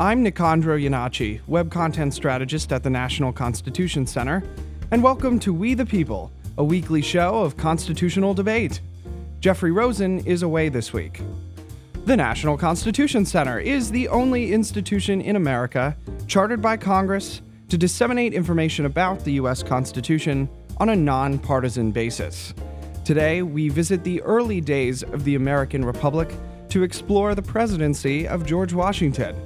[0.00, 4.42] I'm Nicandro Iannacci, web content strategist at the National Constitution Center,
[4.90, 8.80] and welcome to We the People, a weekly show of constitutional debate.
[9.40, 11.20] Jeffrey Rosen is away this week.
[12.06, 15.94] The National Constitution Center is the only institution in America
[16.26, 19.62] chartered by Congress to disseminate information about the U.S.
[19.62, 20.48] Constitution
[20.78, 22.54] on a nonpartisan basis.
[23.04, 26.32] Today, we visit the early days of the American Republic
[26.70, 29.36] to explore the presidency of George Washington.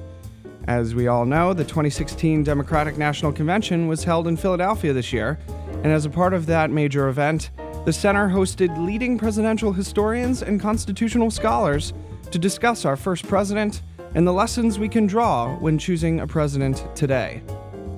[0.66, 5.38] As we all know, the 2016 Democratic National Convention was held in Philadelphia this year,
[5.82, 7.50] and as a part of that major event,
[7.84, 11.92] the center hosted leading presidential historians and constitutional scholars
[12.30, 13.82] to discuss our first president
[14.14, 17.42] and the lessons we can draw when choosing a president today.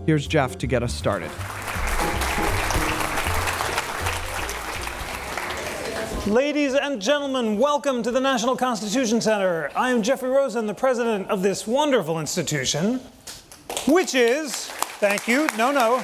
[0.04, 1.30] Here's Jeff to get us started.
[6.26, 9.70] Ladies and gentlemen, welcome to the National Constitution Center.
[9.76, 12.98] I am Jeffrey Rosen, the president of this wonderful institution,
[13.86, 14.66] which is,
[14.98, 16.02] thank you, no, no,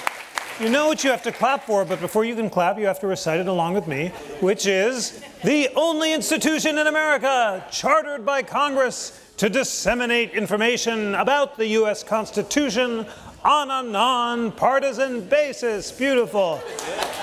[0.60, 3.00] you know what you have to clap for, but before you can clap, you have
[3.00, 8.44] to recite it along with me, which is the only institution in America chartered by
[8.44, 12.04] Congress to disseminate information about the U.S.
[12.04, 13.06] Constitution
[13.42, 15.91] on a nonpartisan basis.
[15.91, 16.62] Beautiful.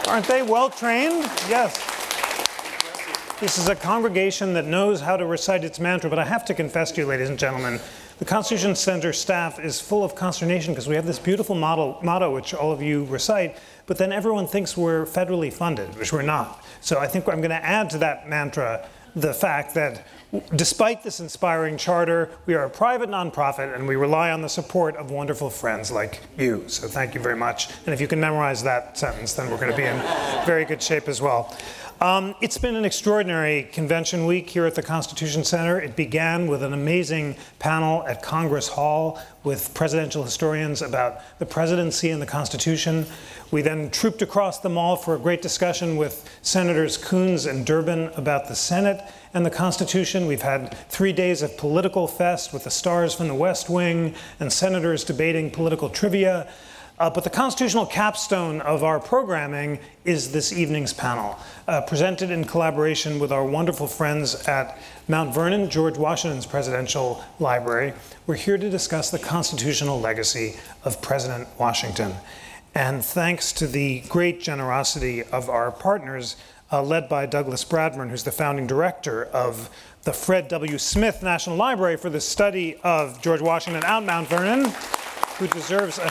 [0.05, 1.23] Aren't they well trained?
[1.47, 1.98] Yes.
[3.39, 6.53] This is a congregation that knows how to recite its mantra, but I have to
[6.53, 7.79] confess to you, ladies and gentlemen,
[8.17, 12.33] the Constitution Center staff is full of consternation because we have this beautiful model, motto,
[12.33, 16.65] which all of you recite, but then everyone thinks we're federally funded, which we're not.
[16.81, 20.05] So I think I'm going to add to that mantra the fact that
[20.57, 24.97] despite this inspiring charter, we are a private nonprofit and we rely on the support
[24.97, 26.67] of wonderful friends like you.
[26.67, 27.69] So thank you very much.
[27.85, 29.97] And if you can memorize that sentence, then we're going to be in
[30.45, 31.57] very good shape as well.
[32.02, 35.81] Um, it's been an extraordinary convention week here at the Constitution Center.
[35.81, 42.09] It began with an amazing panel at Congress Hall with presidential historians about the presidency
[42.11, 43.05] and the Constitution.
[43.52, 48.11] We then trooped across the mall for a great discussion with Senators Coons and Durbin
[48.15, 50.26] about the Senate and the Constitution.
[50.26, 54.54] We've had three days of political fest with the stars from the West Wing and
[54.54, 56.49] senators debating political trivia.
[56.99, 62.43] Uh, but the constitutional capstone of our programming is this evening's panel, uh, presented in
[62.43, 64.77] collaboration with our wonderful friends at
[65.08, 67.93] Mount Vernon, George Washington's Presidential Library.
[68.27, 72.14] We're here to discuss the constitutional legacy of President Washington.
[72.76, 76.36] And thanks to the great generosity of our partners,
[76.70, 79.70] uh, led by Douglas Bradburn, who's the founding director of
[80.04, 80.77] the Fred W.
[80.77, 84.71] Smith National Library for the study of George Washington out Mount Vernon,
[85.39, 86.10] who deserves a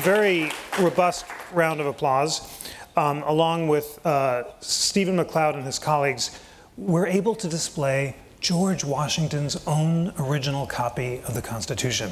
[0.00, 2.60] very robust round of applause,
[2.96, 6.40] um, along with uh, Stephen McLeod and his colleagues,
[6.76, 12.10] we're able to display George Washington's own original copy of the Constitution.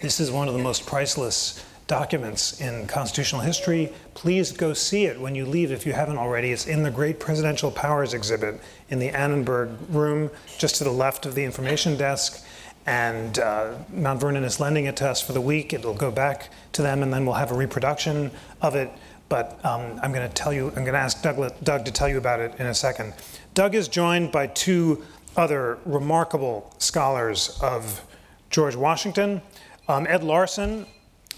[0.00, 3.92] This is one of the most priceless documents in constitutional history.
[4.14, 6.52] Please go see it when you leave if you haven't already.
[6.52, 11.26] It's in the Great Presidential Powers exhibit in the Annenberg room, just to the left
[11.26, 12.44] of the information desk
[12.86, 15.72] and uh, Mount Vernon is lending it to us for the week.
[15.72, 18.30] It'll go back to them, and then we'll have a reproduction
[18.60, 18.90] of it.
[19.28, 22.08] But um, I'm going to tell you, I'm going to ask Doug, Doug to tell
[22.08, 23.14] you about it in a second.
[23.54, 25.02] Doug is joined by two
[25.36, 28.04] other remarkable scholars of
[28.50, 29.40] George Washington.
[29.88, 30.86] Um, Ed Larson,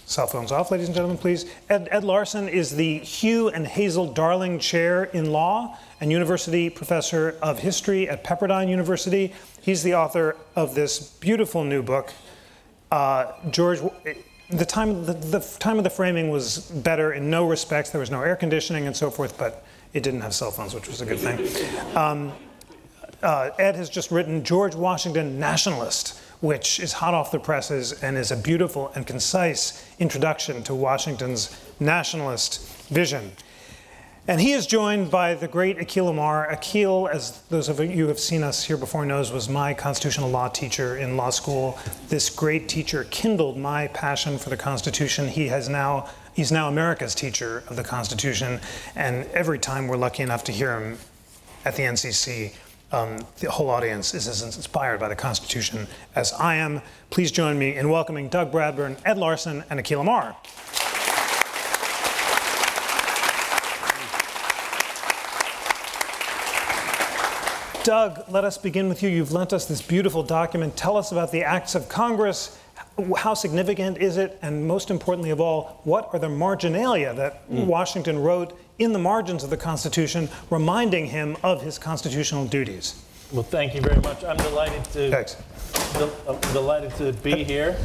[0.04, 1.46] cell phones off, ladies and gentlemen, please.
[1.68, 7.36] Ed, Ed Larson is the Hugh and Hazel Darling Chair in Law and University Professor
[7.40, 9.32] of History at Pepperdine University.
[9.66, 12.12] He's the author of this beautiful new book.
[12.92, 13.80] Uh, George,
[14.48, 17.90] the time, the, the time of the framing was better in no respects.
[17.90, 20.86] There was no air conditioning and so forth, but it didn't have cell phones, which
[20.86, 21.96] was a good thing.
[21.96, 22.32] Um,
[23.24, 28.16] uh, Ed has just written George Washington Nationalist, which is hot off the presses and
[28.16, 33.32] is a beautiful and concise introduction to Washington's nationalist vision.
[34.28, 36.48] And he is joined by the great Akhil Amar.
[36.50, 40.28] Akhil, as those of you who have seen us here before knows, was my constitutional
[40.28, 41.78] law teacher in law school.
[42.08, 45.28] This great teacher kindled my passion for the Constitution.
[45.28, 48.60] He has now he's now America's teacher of the Constitution,
[48.96, 50.98] and every time we're lucky enough to hear him
[51.64, 52.52] at the NCC,
[52.90, 55.86] um, the whole audience is as inspired by the Constitution
[56.16, 56.82] as I am.
[57.10, 60.34] Please join me in welcoming Doug Bradburn, Ed Larson, and Akhil Amar.
[67.86, 69.08] Doug, let us begin with you.
[69.08, 70.76] You've lent us this beautiful document.
[70.76, 72.58] Tell us about the acts of Congress.
[73.16, 74.40] How significant is it?
[74.42, 77.64] And most importantly of all, what are the marginalia that mm.
[77.64, 83.00] Washington wrote in the margins of the Constitution, reminding him of his constitutional duties?
[83.30, 84.24] Well, thank you very much.
[84.24, 85.36] I'm delighted to, Thanks.
[86.28, 87.78] I'm delighted to be here.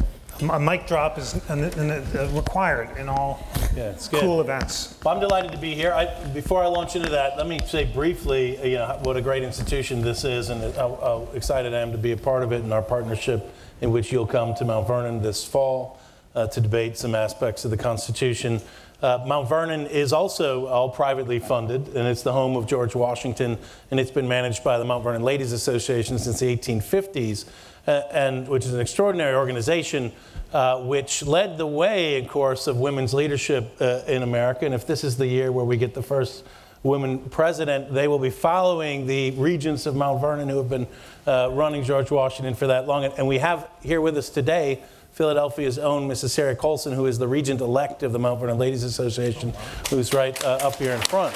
[0.50, 3.46] A mic drop is an- an- uh, required in all
[3.76, 4.20] Yeah, it's good.
[4.20, 4.94] cool events.
[5.04, 5.92] Well, I'm delighted to be here.
[5.92, 9.20] I, before I launch into that, let me say briefly, uh, you know, what a
[9.20, 12.52] great institution this is, and how, how excited I am to be a part of
[12.52, 15.98] it and our partnership, in which you'll come to Mount Vernon this fall
[16.34, 18.60] uh, to debate some aspects of the Constitution.
[19.02, 23.58] Uh, Mount Vernon is also all privately funded, and it's the home of George Washington,
[23.90, 27.48] and it's been managed by the Mount Vernon Ladies Association since the 1850s, uh,
[27.86, 30.12] and which is an extraordinary organization
[30.52, 34.66] uh, which led the way, of course, of women's leadership uh, in America.
[34.66, 36.44] And if this is the year where we get the first
[36.82, 40.86] woman president, they will be following the regents of Mount Vernon who have been
[41.26, 43.04] uh, running George Washington for that long.
[43.04, 44.82] And we have here with us today
[45.12, 46.30] Philadelphia's own Mrs.
[46.30, 49.52] Sarah Coulson, who is the regent elect of the Mount Vernon Ladies Association,
[49.90, 51.34] who's right uh, up here in front.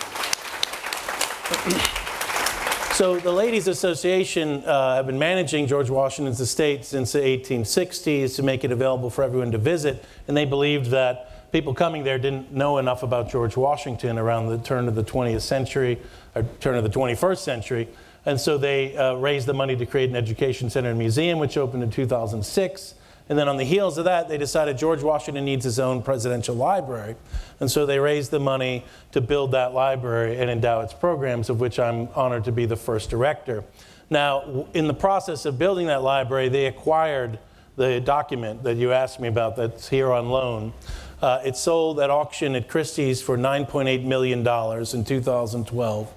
[2.97, 8.43] So the Ladies Association uh, have been managing George Washington's estate since the 1860s to
[8.43, 12.53] make it available for everyone to visit, and they believed that people coming there didn't
[12.53, 16.01] know enough about George Washington around the turn of the 20th century,
[16.35, 17.87] or turn of the 21st century,
[18.25, 21.59] and so they uh, raised the money to create an education center and museum, which
[21.59, 22.95] opened in 2006.
[23.29, 26.55] And then on the heels of that, they decided George Washington needs his own presidential
[26.55, 27.17] library.
[27.59, 31.59] And so they raised the money to build that library and endow its programs, of
[31.59, 33.65] which I'm honored to be the first director.
[34.11, 37.41] Now, in the process of building that library, they acquired
[37.75, 40.73] the document that you asked me about that's here on loan.
[41.21, 46.13] Uh, it sold at auction at Christie's for $9.8 million in 2012.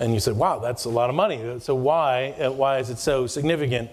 [0.00, 1.58] And you said, wow, that's a lot of money.
[1.60, 3.90] So why, uh, why is it so significant?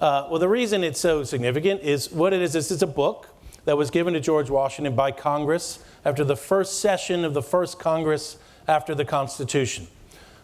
[0.00, 2.54] Uh, well, the reason it's so significant is what it is.
[2.54, 3.28] It's a book
[3.64, 7.78] that was given to George Washington by Congress after the first session of the first
[7.78, 8.36] Congress
[8.66, 9.86] after the Constitution.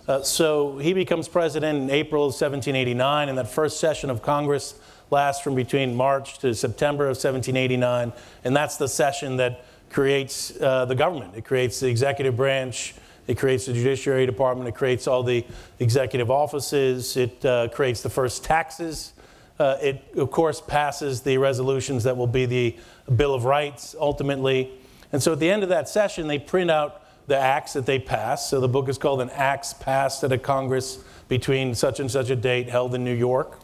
[0.08, 4.74] Uh, so he becomes president in April of 1789, and that first session of Congress
[5.10, 8.12] lasts from between March to September of 1789,
[8.44, 11.34] and that's the session that creates uh, the government.
[11.36, 12.94] It creates the executive branch,
[13.26, 15.44] it creates the Judiciary Department, it creates all the
[15.80, 19.12] executive offices, it uh, creates the first taxes.
[19.60, 22.74] Uh, it, of course, passes the resolutions that will be the
[23.14, 24.70] Bill of Rights ultimately.
[25.12, 27.98] And so at the end of that session, they print out the acts that they
[27.98, 28.48] pass.
[28.48, 32.30] So the book is called An Acts Passed at a Congress between such and such
[32.30, 33.58] a date held in New York.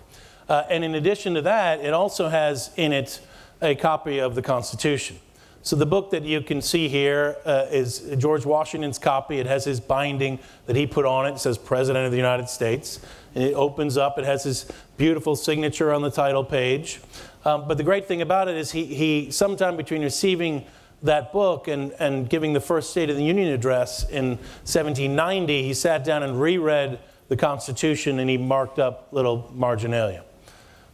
[0.51, 3.21] Uh, and in addition to that, it also has in it
[3.63, 5.19] a copy of the Constitution.
[5.63, 9.41] So the book that you can see here uh, is George Washington's copy.
[9.41, 11.31] It has his binding that he put on it.
[11.31, 13.01] It says President of the United States.
[13.35, 14.17] And it opens up.
[14.17, 17.01] It has his beautiful signature on the title page.
[17.45, 20.65] Um, but the great thing about it is he, he sometime between receiving
[21.03, 24.31] that book and, and giving the first State of the Union address in
[24.65, 26.99] 1790, he sat down and reread
[27.29, 30.25] the Constitution and he marked up little marginalia.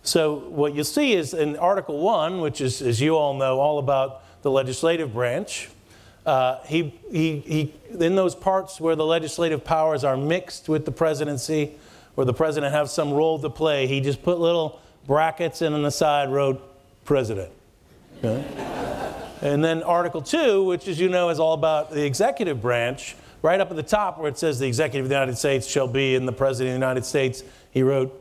[0.03, 3.79] So what you see is in Article 1, which is, as you all know, all
[3.79, 5.69] about the legislative branch,
[6.27, 10.93] uh, he, he, he, in those parts where the legislative powers are mixed with the
[10.93, 11.77] presidency,
[12.15, 15.83] where the president has some role to play, he just put little brackets and on
[15.83, 16.63] the side wrote
[17.05, 17.51] president.
[19.43, 23.61] And then Article 2, which, as you know, is all about the executive branch, right
[23.61, 26.15] up at the top where it says the executive of the United States shall be
[26.15, 27.43] in the president of the United States,
[27.73, 28.17] he wrote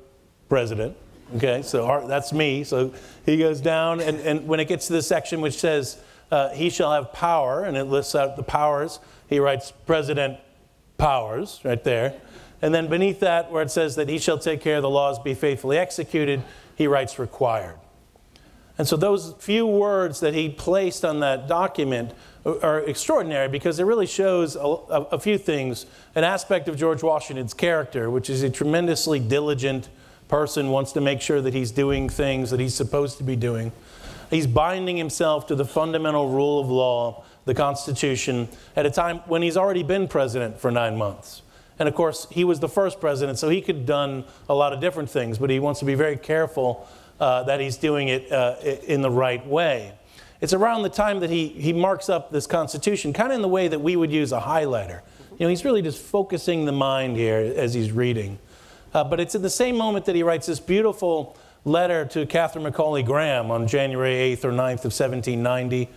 [0.49, 0.97] president.
[1.35, 2.63] Okay, so that's me.
[2.63, 2.93] So
[3.25, 5.97] he goes down, and, and when it gets to the section which says,
[6.31, 10.39] uh, he shall have power, and it lists out the powers, he writes President
[10.97, 12.19] Powers right there.
[12.61, 15.17] And then beneath that, where it says that he shall take care of the laws
[15.19, 16.43] be faithfully executed,
[16.75, 17.77] he writes required.
[18.77, 22.13] And so those few words that he placed on that document
[22.45, 25.85] are extraordinary because it really shows a, a, few things.
[26.15, 29.89] An aspect of George Washington's character, which is a tremendously diligent
[30.27, 33.71] person, wants to make sure that he's doing things that he's supposed to be doing.
[34.31, 39.41] He's binding himself to the fundamental rule of law, the Constitution, at a time when
[39.41, 41.43] he's already been president for nine months.
[41.81, 44.71] And of course, he was the first president, so he could have done a lot
[44.71, 46.87] of different things, but he wants to be very careful
[47.19, 49.91] uh, that he's doing it uh, in the right way.
[50.41, 53.47] It's around the time that he, he marks up this Constitution, kind of in the
[53.47, 55.01] way that we would use a highlighter.
[55.31, 58.37] You know, he's really just focusing the mind here as he's reading.
[58.93, 61.35] Uh, but it's in the same moment that he writes this beautiful
[61.65, 65.89] letter to Catherine Macaulay Graham on January 8th or 9th of 1790,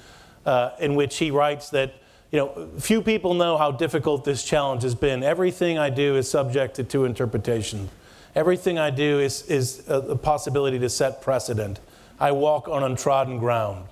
[0.47, 1.93] uh, in which he writes that,
[2.35, 5.23] you know, few people know how difficult this challenge has been.
[5.23, 7.89] Everything I do is subjected to interpretation.
[8.35, 11.79] Everything I do is, is a, a possibility to set precedent.
[12.19, 13.87] I walk on untrodden ground.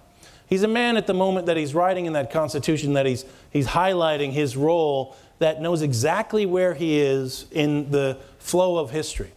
[0.49, 3.69] He's a man at the moment that he's writing in that Constitution that he's, he's
[3.69, 9.31] highlighting his role that knows exactly where he is in the flow of history.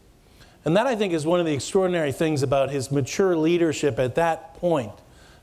[0.65, 4.15] And that, I think, is one of the extraordinary things about his mature leadership at
[4.15, 4.93] that point.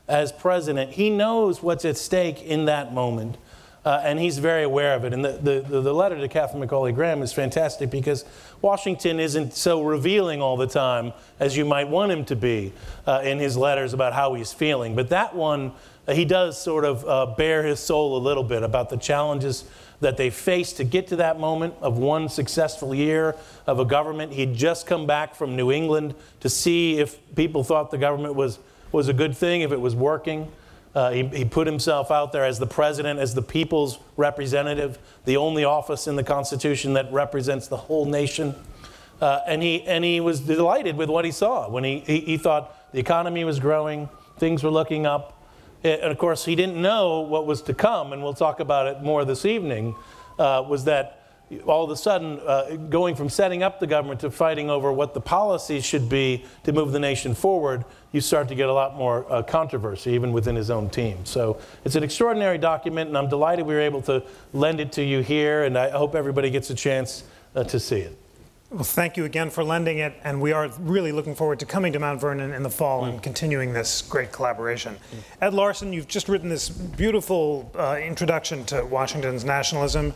[0.07, 3.37] as president, he knows what's at stake in that moment.
[3.85, 5.13] Uh, and he's very aware of it.
[5.13, 8.23] And the, the, the letter to Catherine Macaulay Graham is fantastic because
[8.61, 12.71] Washington isn't so revealing all the time as you might want him to be
[13.05, 14.95] uh, in his letters about how he's feeling.
[14.95, 15.73] But that one,
[16.07, 19.65] uh, he does sort of uh, bare his soul a little bit about the challenges
[19.99, 23.35] that they faced to get to that moment of one successful year
[23.67, 24.31] of a government.
[24.31, 28.59] He'd just come back from New England to see if people thought the government was,
[28.93, 30.49] was a good thing, if it was working.
[30.95, 35.35] Uh, he, he, put himself out there as the president, as the people's representative, the
[35.37, 38.53] only office in the Constitution that represents the whole nation.
[39.19, 42.37] Uh, and, he, and he was delighted with what he saw when he, he, he,
[42.37, 44.07] thought the economy was growing,
[44.37, 45.43] things were looking up.
[45.83, 49.01] And of course, he didn't know what was to come, and we'll talk about it
[49.01, 49.95] more this evening,
[50.37, 51.22] uh, was that
[51.61, 55.13] all of a sudden, uh, going from setting up the government to fighting over what
[55.13, 58.95] the policies should be to move the nation forward, you start to get a lot
[58.95, 61.25] more uh, controversy, even within his own team.
[61.25, 65.03] So it's an extraordinary document, and I'm delighted we were able to lend it to
[65.03, 67.23] you here, and I hope everybody gets a chance
[67.55, 68.17] uh, to see it.
[68.73, 71.93] Well, thank you again for lending it, and we are really looking forward to coming
[71.93, 73.09] to Mount Vernon in the fall mm.
[73.09, 74.95] and continuing this great collaboration.
[74.95, 75.17] Mm.
[75.41, 80.11] Ed Larson, you've just written this beautiful uh, introduction to Washington's nationalism,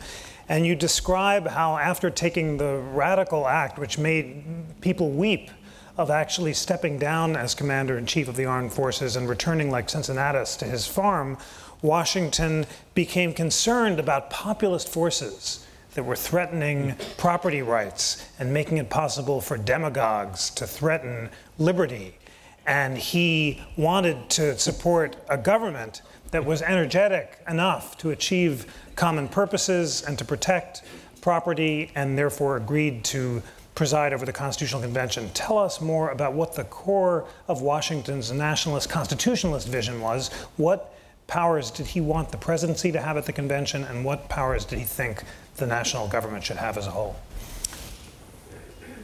[0.48, 4.42] and you describe how, after taking the radical act, which made
[4.80, 5.50] people weep,
[5.98, 9.90] of actually stepping down as commander in chief of the armed forces and returning like
[9.90, 11.36] Cincinnatus to his farm,
[11.82, 19.40] Washington became concerned about populist forces that were threatening property rights and making it possible
[19.40, 21.28] for demagogues to threaten
[21.58, 22.16] liberty.
[22.64, 30.02] And he wanted to support a government that was energetic enough to achieve common purposes
[30.02, 30.82] and to protect
[31.20, 33.40] property, and therefore agreed to
[33.76, 35.30] preside over the Constitutional Convention.
[35.34, 40.32] Tell us more about what the core of Washington's nationalist constitutionalist vision was.
[40.56, 40.94] What
[41.28, 44.80] powers did he want the presidency to have at the convention, and what powers did
[44.80, 45.22] he think
[45.56, 47.14] the national government should have as a whole?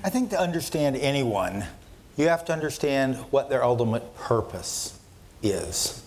[0.03, 1.67] I think to understand anyone,
[2.17, 4.99] you have to understand what their ultimate purpose
[5.41, 6.03] is.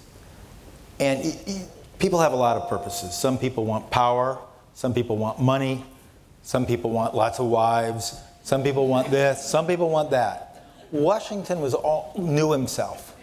[0.99, 1.23] And
[1.99, 3.13] people have a lot of purposes.
[3.13, 4.39] Some people want power,
[4.73, 5.83] some people want money,
[6.43, 10.65] some people want lots of wives, some people want this, some people want that.
[10.91, 13.15] Washington was all, knew himself.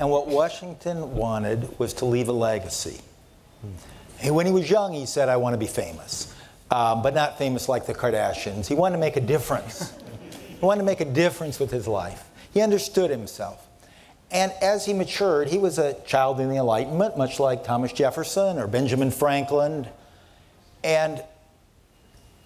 [0.00, 3.00] And what Washington wanted was to leave a legacy.
[4.24, 6.34] When he was young, he said, I want to be famous,
[6.70, 8.66] um, but not famous like the Kardashians.
[8.66, 9.92] He wanted to make a difference.
[10.60, 12.24] he wanted to make a difference with his life.
[12.52, 13.67] He understood himself.
[14.30, 18.58] And as he matured, he was a child in the Enlightenment, much like Thomas Jefferson
[18.58, 19.86] or Benjamin Franklin.
[20.84, 21.22] And,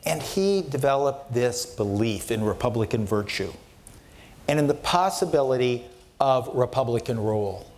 [0.06, 3.52] and he developed this belief in Republican virtue
[4.48, 5.84] and in the possibility
[6.20, 7.68] of Republican rule.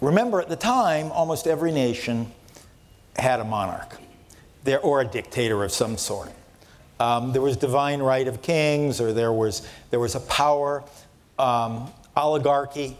[0.00, 2.32] Remember, at the time, almost every nation
[3.16, 3.98] had a monarch
[4.64, 6.32] there, or a dictator of some sort.
[6.98, 10.82] Um, there was divine right of kings, or there was, there was a power
[11.38, 12.96] um, oligarchy.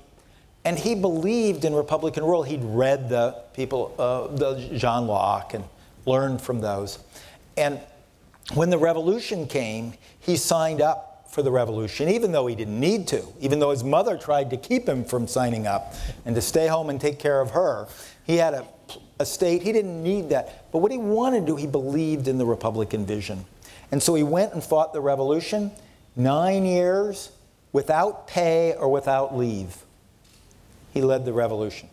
[0.65, 2.43] And he believed in Republican rule.
[2.43, 5.65] He'd read the people, uh, the John Locke, and
[6.07, 6.99] learned from those.
[7.57, 7.81] And
[8.55, 13.09] when the revolution came, he signed up for the revolution, even though he didn't need
[13.09, 15.95] to, even though his mother tried to keep him from signing up
[16.25, 17.89] and to stay home and take care of her.
[18.25, 18.67] He had a,
[19.19, 20.71] a state, he didn't need that.
[20.71, 23.45] But what he wanted to do, he believed in the Republican vision.
[23.91, 25.73] And so he went and fought the revolution
[26.17, 27.31] nine years
[27.75, 29.83] without pay or without leave.
[30.95, 31.91] He led the revolution.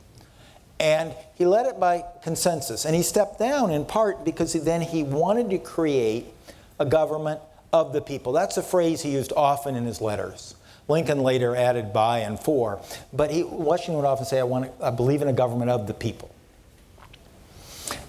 [0.79, 2.85] And he led it by consensus.
[2.85, 6.27] And he stepped down in part because then he wanted to create
[6.79, 7.41] a government
[7.73, 8.31] of the people.
[8.31, 10.55] That's a phrase he used often in his letters.
[10.88, 12.81] Lincoln later added by and for,
[13.13, 15.88] but he, Washington would often say, I, want to, I believe in a government of
[15.88, 16.33] the people.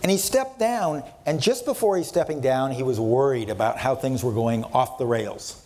[0.03, 3.95] And he stepped down, and just before he's stepping down, he was worried about how
[3.95, 5.65] things were going off the rails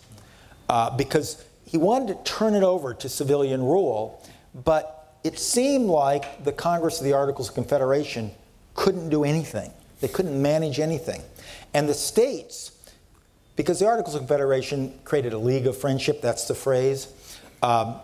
[0.69, 4.23] uh, because he wanted to turn it over to civilian rule,
[4.65, 8.31] but it seemed like the Congress of the Articles of Confederation
[8.73, 9.71] couldn't do anything.
[9.99, 11.21] They couldn't manage anything.
[11.73, 12.71] And the states
[13.57, 17.11] because the Articles of Confederation created a League of Friendship, that's the phrase.
[17.61, 17.95] Um,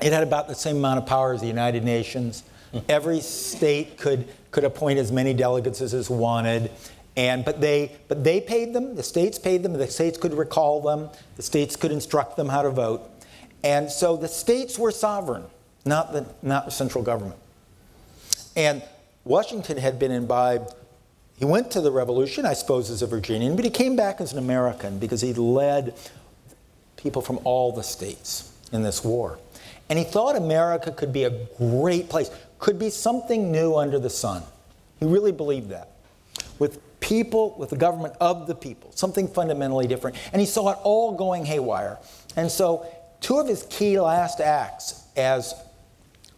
[0.00, 2.44] it had about the same amount of power as the United Nations.
[2.88, 6.70] Every state could, could appoint as many delegates as it wanted.
[7.16, 10.80] And, but, they, but they paid them, the states paid them, the states could recall
[10.80, 13.02] them, the states could instruct them how to vote.
[13.62, 15.44] And so the states were sovereign,
[15.84, 17.38] not the, not the central government.
[18.56, 18.82] And
[19.24, 20.72] Washington had been imbibed
[21.42, 24.32] he went to the revolution, I suppose, as a Virginian, but he came back as
[24.32, 25.94] an American because he led
[26.96, 28.52] people from all the states.
[28.70, 29.40] in this war.
[29.88, 34.08] And he thought America could be a great place, could be something new under the
[34.08, 34.44] sun.
[35.00, 35.90] He really believed that.
[36.60, 40.16] With people, with the government of the people, something fundamentally different.
[40.32, 41.98] And he saw it all going haywire.
[42.36, 42.86] And so,
[43.20, 45.54] two of his key last acts as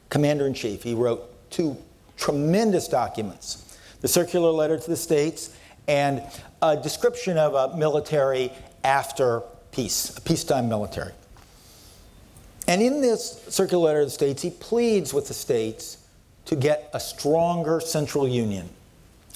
[0.09, 1.77] commander in chief, he wrote two
[2.17, 3.61] tremendous documents
[4.01, 5.57] the circular letter to the states
[5.89, 6.23] and
[6.61, 8.53] a description of a military
[8.83, 9.41] after
[9.73, 11.13] peace, a peacetime military.
[12.69, 15.99] And in this circular letter to the states, he pleads with the states
[16.47, 18.69] to get a stronger central union.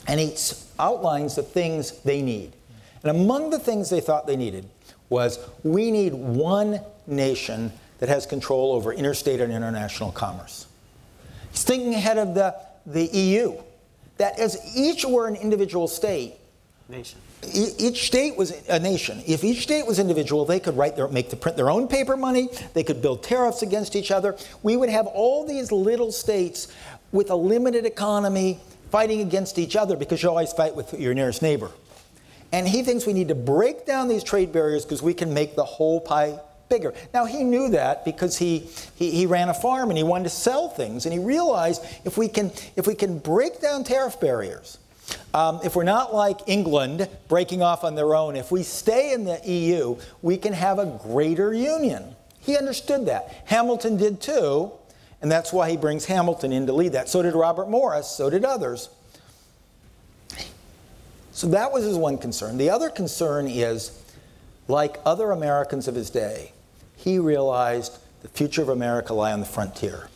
[0.08, 2.54] And it outlines the things they need.
[3.02, 4.68] And among the things they thought they needed
[5.08, 10.66] was we need one nation that has control over interstate and international commerce.
[11.50, 12.54] He's thinking ahead of the,
[12.86, 13.54] the EU,
[14.18, 16.34] that as each were an individual state,
[16.88, 17.20] Nation.
[17.52, 19.22] each state was a nation.
[19.26, 22.16] If each state was individual, they could write their, make the print their own paper
[22.16, 22.48] money.
[22.72, 24.36] They could build tariffs against each other.
[24.62, 26.68] We would have all these little states
[27.12, 28.60] with a limited economy
[28.90, 31.70] fighting against each other because you always fight with your nearest neighbor.
[32.52, 35.54] And he thinks we need to break down these trade barriers because we can make
[35.54, 36.94] the whole pie bigger.
[37.12, 38.60] Now, he knew that because he,
[38.96, 41.06] he, he, ran a farm and he wanted to sell things.
[41.06, 44.78] And he realized if we can, if we can break down tariff barriers,
[45.34, 49.24] um, if we're not like England breaking off on their own, if we stay in
[49.24, 52.14] the EU, we can have a greater union.
[52.40, 53.42] He understood that.
[53.46, 54.72] Hamilton did too,
[55.20, 57.08] and that's why he brings Hamilton in to lead that.
[57.08, 58.88] So did Robert Morris, so did others.
[61.32, 62.56] So that was his one concern.
[62.58, 64.02] The other concern is,
[64.66, 66.52] like other Americans of his day,
[66.96, 70.08] he realized the future of America lay on the frontier.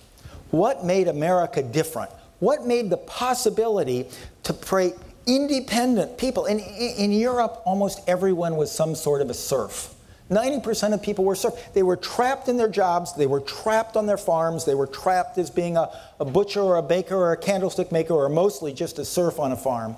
[0.51, 2.11] What made America different?
[2.41, 4.09] What made the possibility
[4.43, 4.95] to create
[5.27, 6.47] independent people?
[6.47, 9.95] In, in Europe, almost everyone was some sort of a serf.
[10.31, 11.63] 90% of people were serfs.
[11.75, 15.39] They were trapped in their jobs, they were trapped on their farms, they were trapped
[15.39, 18.99] as being a, a butcher or a baker or a candlestick maker or mostly just
[18.99, 19.97] a serf on a farm.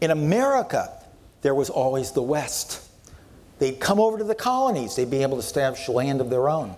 [0.00, 0.90] In America,
[1.42, 2.86] there was always the West.
[3.58, 6.74] They'd come over to the colonies, they'd be able to establish land of their own.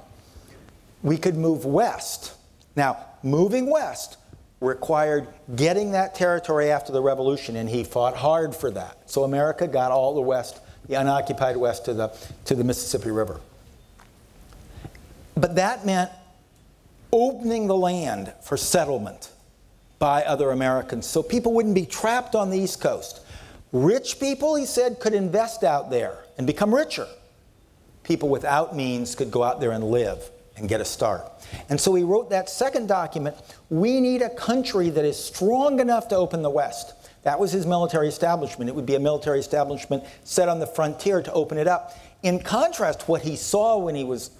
[1.03, 2.35] We could move west.
[2.77, 4.17] Now, moving west
[4.61, 9.11] required getting that territory after the revolution, and he fought hard for that.
[9.11, 12.09] So America got all the west, unoccupied west, to the,
[12.45, 13.41] to the Mississippi River.
[15.37, 16.11] But that meant
[17.13, 19.31] opening the land for settlement
[19.99, 23.21] by other Americans so people wouldn't be trapped on the East Coast.
[23.73, 27.07] Rich people, he said, could invest out there and become richer.
[28.03, 31.31] People without means could go out there and live and get a start.
[31.69, 33.37] And so he wrote that second document
[33.71, 36.95] we need a country that is strong enough to open the West.
[37.23, 38.69] That was his military establishment.
[38.69, 41.97] It would be a military establishment set on the frontier to open it up.
[42.23, 44.31] In contrast, what he saw when he was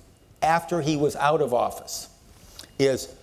[0.41, 2.09] after he was out of office
[2.79, 3.15] is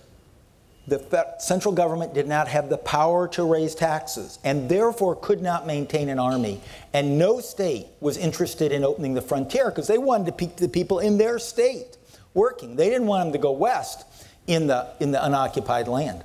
[0.86, 5.66] the central government did not have the power to raise taxes and therefore could not
[5.66, 6.60] maintain an army.
[6.92, 10.68] And no state was interested in opening the frontier because they wanted to keep the
[10.68, 11.98] people in their state
[12.34, 12.76] working.
[12.76, 14.04] They didn't want them to go west
[14.46, 16.24] in the, in the unoccupied land.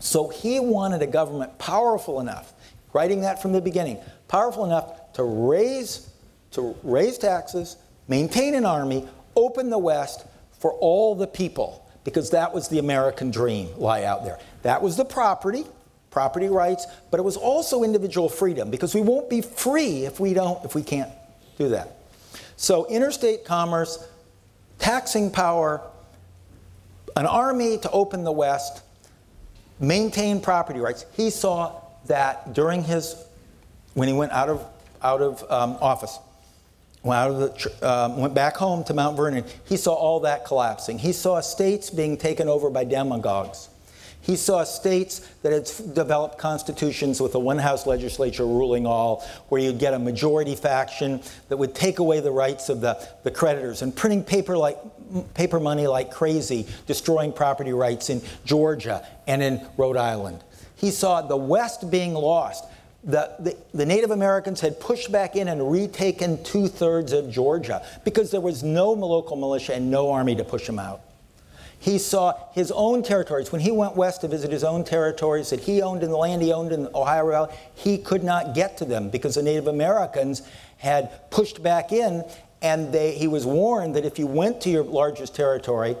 [0.00, 2.52] So he wanted a government powerful enough,
[2.92, 6.08] writing that from the beginning, powerful enough to raise,
[6.52, 10.24] to raise taxes, maintain an army, open the West
[10.58, 14.38] for all the people because that was the American dream lie out there.
[14.62, 15.64] That was the property,
[16.10, 20.34] property rights, but it was also individual freedom because we won't be free if we
[20.34, 21.10] don't if we can't
[21.58, 21.98] do that.
[22.56, 24.08] So interstate commerce,
[24.78, 25.82] taxing power,
[27.14, 28.82] an army to open the West,
[29.80, 31.04] maintain property rights.
[31.12, 33.14] He saw that during his
[33.94, 34.64] when he went out of
[35.02, 36.18] out of um, office
[37.02, 40.44] went, out of the, um, went back home to Mount Vernon, he saw all that
[40.44, 40.98] collapsing.
[40.98, 43.68] He saw states being taken over by demagogues.
[44.20, 49.60] He saw states that had developed constitutions with a one house legislature ruling all, where
[49.60, 53.82] you'd get a majority faction that would take away the rights of the, the creditors
[53.82, 54.76] and printing paper, like,
[55.34, 60.42] paper money like crazy, destroying property rights in Georgia and in Rhode Island.
[60.76, 62.64] He saw the West being lost
[63.04, 67.86] the, the, the, Native Americans had pushed back in and retaken two thirds of Georgia
[68.04, 71.00] because there was no local militia and no army to push them out.
[71.78, 73.52] He saw his own territories.
[73.52, 76.42] When he went west to visit his own territories that he owned in the land
[76.42, 80.42] he owned in Ohio Valley, he could not get to them because the Native Americans
[80.78, 82.24] had pushed back in,
[82.62, 85.96] and they, he was warned that if you went to your largest territory,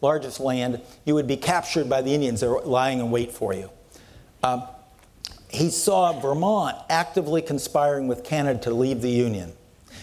[0.00, 3.54] largest land, you would be captured by the Indians that were lying in wait for
[3.54, 3.70] you.
[4.42, 4.64] Um,
[5.48, 9.52] he saw Vermont actively conspiring with Canada to leave the Union.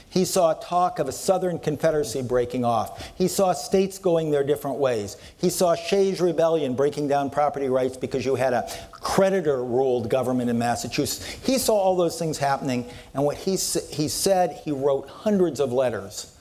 [0.09, 3.11] He saw talk of a Southern Confederacy breaking off.
[3.17, 5.17] He saw states going their different ways.
[5.37, 10.49] He saw Shays' Rebellion breaking down property rights because you had a creditor ruled government
[10.49, 11.25] in Massachusetts.
[11.45, 15.73] He saw all those things happening, and what he, he said, he wrote hundreds of
[15.73, 16.33] letters,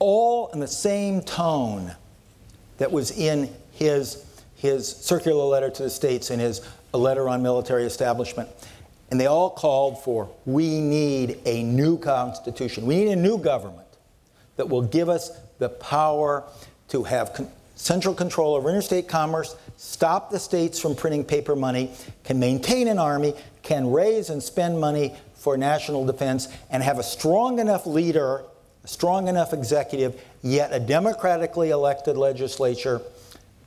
[0.00, 1.94] all in the same tone
[2.78, 4.24] that was in his,
[4.56, 6.60] his circular letter to the states and his
[6.92, 8.48] letter on military establishment.
[9.12, 12.86] And they all called for we need a new constitution.
[12.86, 13.86] We need a new government
[14.56, 16.44] that will give us the power
[16.88, 21.90] to have con- central control over interstate commerce, stop the states from printing paper money,
[22.24, 27.02] can maintain an army, can raise and spend money for national defense, and have a
[27.02, 28.44] strong enough leader,
[28.82, 33.02] a strong enough executive, yet a democratically elected legislature,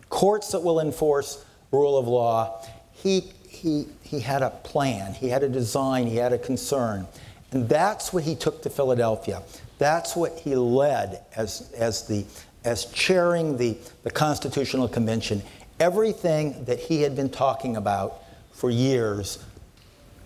[0.09, 2.65] courts that will enforce rule of law.
[2.93, 7.07] He, he, he had a plan, he had a design, he had a concern.
[7.51, 9.43] And that's what he took to Philadelphia.
[9.77, 12.25] That's what he led as, as, the,
[12.63, 15.41] as chairing the, the Constitutional Convention.
[15.79, 18.23] Everything that he had been talking about
[18.53, 19.43] for years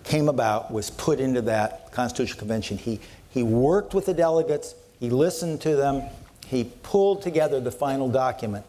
[0.03, 2.77] came about, was put into that Constitutional Convention.
[2.77, 2.99] He,
[3.31, 6.03] he worked with the delegates, he listened to them,
[6.45, 8.65] he pulled together the final document.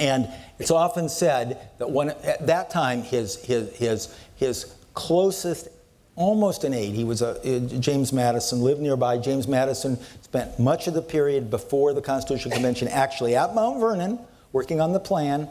[0.00, 5.68] And it's often said that one, at that time, his, his, his, his closest,
[6.16, 9.18] almost an aide, he was a, James Madison, lived nearby.
[9.18, 14.18] James Madison spent much of the period before the Constitutional Convention actually at Mount Vernon,
[14.52, 15.48] working on the plan.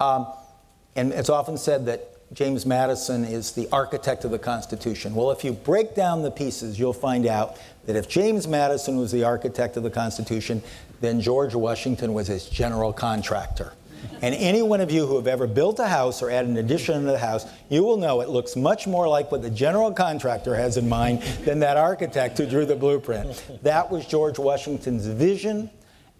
[0.00, 0.26] Um,
[0.96, 5.14] and it's often said that James Madison is the architect of the Constitution.
[5.14, 9.12] Well, if you break down the pieces, you'll find out that if James Madison was
[9.12, 10.62] the architect of the Constitution,
[11.02, 13.74] then George Washington was his general contractor.
[14.20, 17.04] And any one of you who have ever built a house or added an addition
[17.04, 20.54] to the house, you will know it looks much more like what the general contractor
[20.54, 23.44] has in mind than that architect who drew the blueprint.
[23.62, 25.70] That was George Washington's vision,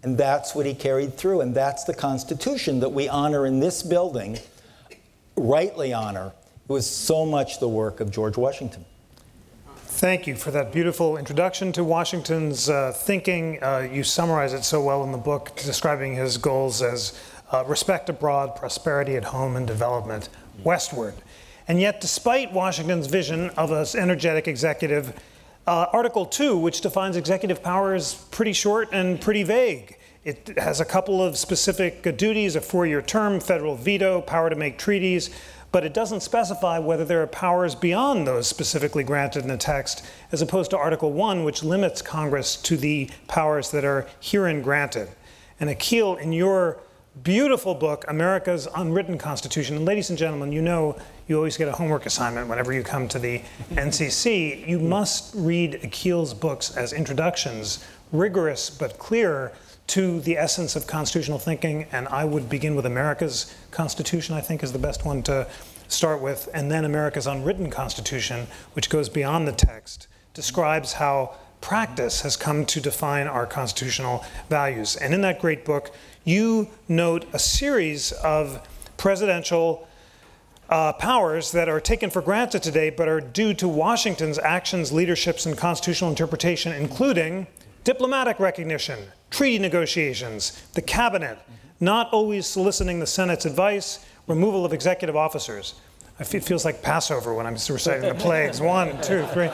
[0.03, 3.83] and that's what he carried through, and that's the Constitution that we honor in this
[3.83, 4.37] building,
[5.35, 6.33] rightly honor.
[6.67, 8.85] It was so much the work of George Washington.
[9.75, 13.63] Thank you for that beautiful introduction to Washington's uh, thinking.
[13.63, 17.17] Uh, you summarize it so well in the book, describing his goals as
[17.53, 20.27] uh, respect abroad, prosperity at home, and development
[20.63, 21.13] westward.
[21.67, 25.13] And yet, despite Washington's vision of an energetic executive,
[25.65, 29.97] uh, Article 2, which defines executive power, is pretty short and pretty vague.
[30.25, 34.55] It has a couple of specific duties a four year term, federal veto, power to
[34.55, 35.29] make treaties,
[35.71, 40.05] but it doesn't specify whether there are powers beyond those specifically granted in the text,
[40.31, 45.09] as opposed to Article 1, which limits Congress to the powers that are herein granted.
[45.59, 46.79] And Akhil, in your
[47.21, 50.97] beautiful book, America's Unwritten Constitution, and ladies and gentlemen, you know
[51.27, 53.39] you always get a homework assignment whenever you come to the
[53.71, 54.67] NCC.
[54.67, 59.51] You must read Akhil's books as introductions, rigorous but clear
[59.87, 64.63] to the essence of constitutional thinking, and I would begin with America's Constitution, I think
[64.63, 65.47] is the best one to
[65.87, 72.21] start with, and then America's Unwritten Constitution, which goes beyond the text, describes how practice
[72.21, 74.97] has come to define our constitutional values.
[74.97, 75.91] And in that great book,
[76.23, 78.65] you note a series of
[78.97, 79.87] presidential
[80.69, 85.45] uh, powers that are taken for granted today but are due to Washington's actions, leaderships,
[85.45, 87.47] and constitutional interpretation, including
[87.83, 91.37] diplomatic recognition, treaty negotiations, the cabinet,
[91.79, 95.75] not always soliciting the Senate's advice, removal of executive officers.
[96.31, 98.61] It feels like Passover when I'm reciting the plagues.
[98.61, 99.47] One, two, three.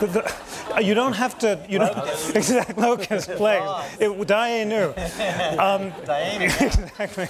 [0.00, 1.64] The, the, you don't have to.
[1.68, 1.96] You don't
[2.34, 3.96] exactly locust plagues.
[4.00, 4.94] It, Dayenu.
[5.58, 5.92] Um,
[6.42, 7.28] exactly.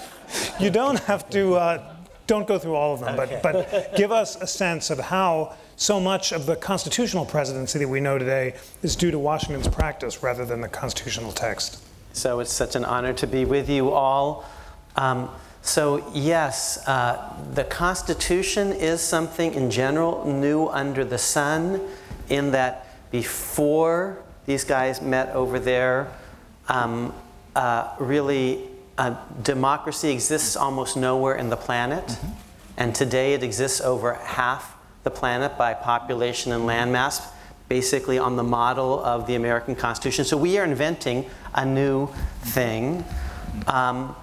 [0.59, 1.55] You don't have to.
[1.55, 1.95] Uh,
[2.27, 6.01] don't go through all of them, but but give us a sense of how so
[6.01, 10.45] much of the constitutional presidency that we know today is due to Washington's practice rather
[10.45, 11.83] than the constitutional text.
[12.13, 14.45] So it's such an honor to be with you all.
[14.97, 15.29] Um,
[15.67, 21.81] so, yes, uh, the Constitution is something in general new under the sun,
[22.29, 26.09] in that before these guys met over there,
[26.69, 27.13] um,
[27.55, 32.07] uh, really, uh, democracy exists almost nowhere in the planet.
[32.07, 32.33] Mm-hmm.
[32.77, 37.27] And today it exists over half the planet by population and landmass,
[37.69, 40.25] basically on the model of the American Constitution.
[40.25, 42.09] So we are inventing a new
[42.43, 43.05] thing.
[43.67, 44.15] Um,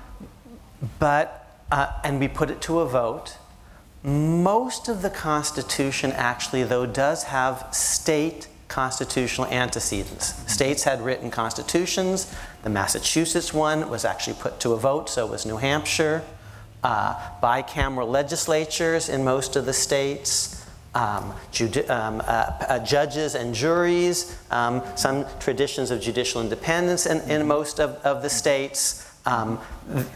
[0.99, 3.37] but, uh, and we put it to a vote.
[4.03, 10.33] Most of the Constitution, actually, though, does have state constitutional antecedents.
[10.51, 12.33] States had written constitutions.
[12.63, 16.23] The Massachusetts one was actually put to a vote, so was New Hampshire.
[16.83, 20.63] Uh, bicameral legislatures in most of the states
[20.95, 27.19] um, judi- um, uh, uh, judges and juries, um, some traditions of judicial independence in,
[27.29, 29.09] in most of, of the states.
[29.25, 29.57] Um,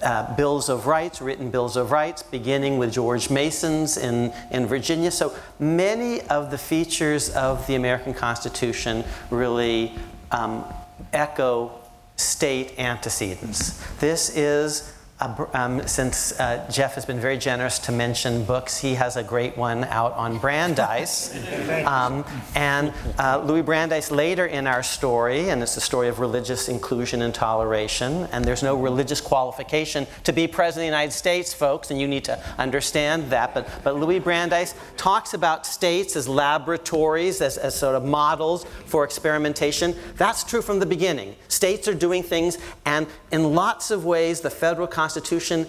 [0.04, 5.12] uh, bills of rights, written bills of rights, beginning with George Mason's in, in Virginia.
[5.12, 9.94] So many of the features of the American Constitution really
[10.32, 10.66] um,
[11.14, 11.72] echo
[12.18, 13.82] state antecedents.
[14.00, 19.18] This is um, since uh, Jeff has been very generous to mention books, he has
[19.18, 21.34] a great one out on Brandeis.
[21.86, 26.70] um, and uh, Louis Brandeis later in our story, and it's the story of religious
[26.70, 31.52] inclusion and toleration, and there's no religious qualification to be president of the United States,
[31.52, 33.56] folks, and you need to understand that.
[33.56, 39.04] But, but Louis Brandeis talks about states as laboratories, as, as sort of models for
[39.04, 39.96] experimentation.
[40.16, 41.36] That's true from the beginning.
[41.48, 45.66] States are doing things, and in lots of ways, the federal Constitution Constitution,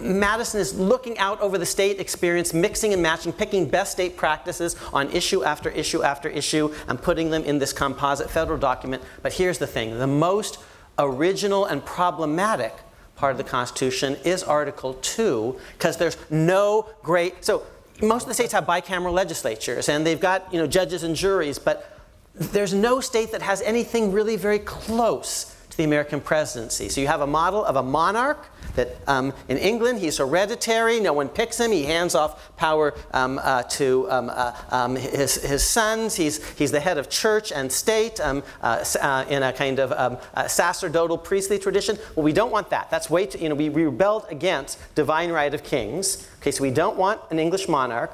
[0.00, 4.76] Madison is looking out over the state experience, mixing and matching, picking best state practices
[4.92, 9.02] on issue after issue after issue, and putting them in this composite federal document.
[9.20, 10.60] But here's the thing the most
[10.96, 12.72] original and problematic
[13.16, 17.44] part of the Constitution is Article 2, because there's no great.
[17.44, 17.64] So
[18.00, 21.58] most of the states have bicameral legislatures, and they've got you know, judges and juries,
[21.58, 21.98] but
[22.32, 26.88] there's no state that has anything really very close to the American presidency.
[26.88, 28.46] So you have a model of a monarch
[28.78, 33.38] that um, in England he's hereditary, no one picks him, he hands off power um,
[33.42, 37.70] uh, to um, uh, um, his, his sons, he's, he's the head of church and
[37.70, 40.16] state um, uh, uh, in a kind of um,
[40.48, 41.98] sacerdotal priestly tradition.
[42.14, 42.88] Well, we don't want that.
[42.88, 46.28] That's way too, you know, we rebelled against divine right of kings.
[46.40, 48.12] Okay, so we don't want an English monarch.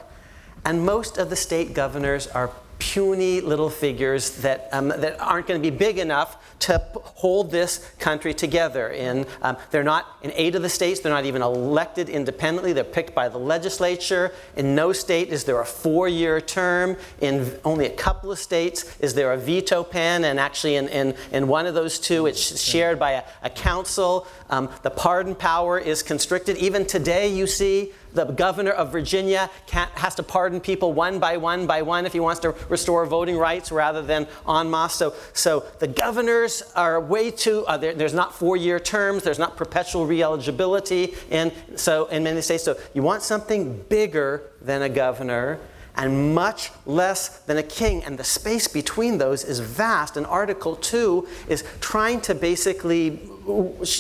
[0.65, 5.61] And most of the state governors are puny little figures that, um, that aren't going
[5.61, 8.89] to be big enough to hold this country together.
[8.89, 12.73] In, um, they're not, in eight of the states, they're not even elected independently.
[12.73, 14.33] They're picked by the legislature.
[14.57, 16.97] In no state is there a four year term.
[17.21, 20.25] In only a couple of states is there a veto pen.
[20.25, 24.27] And actually, in, in, in one of those two, it's shared by a, a council.
[24.51, 26.57] Um, the pardon power is constricted.
[26.57, 31.67] Even today, you see, the governor of Virginia has to pardon people one by one
[31.67, 34.95] by one if he wants to restore voting rights rather than en masse.
[34.95, 39.57] So, so the governors are way too, uh, there's not four year terms, there's not
[39.57, 41.15] perpetual re eligibility.
[41.31, 45.59] And so in many states, so you want something bigger than a governor
[45.97, 48.03] and much less than a king.
[48.05, 50.17] And the space between those is vast.
[50.17, 53.21] And Article 2 is trying to basically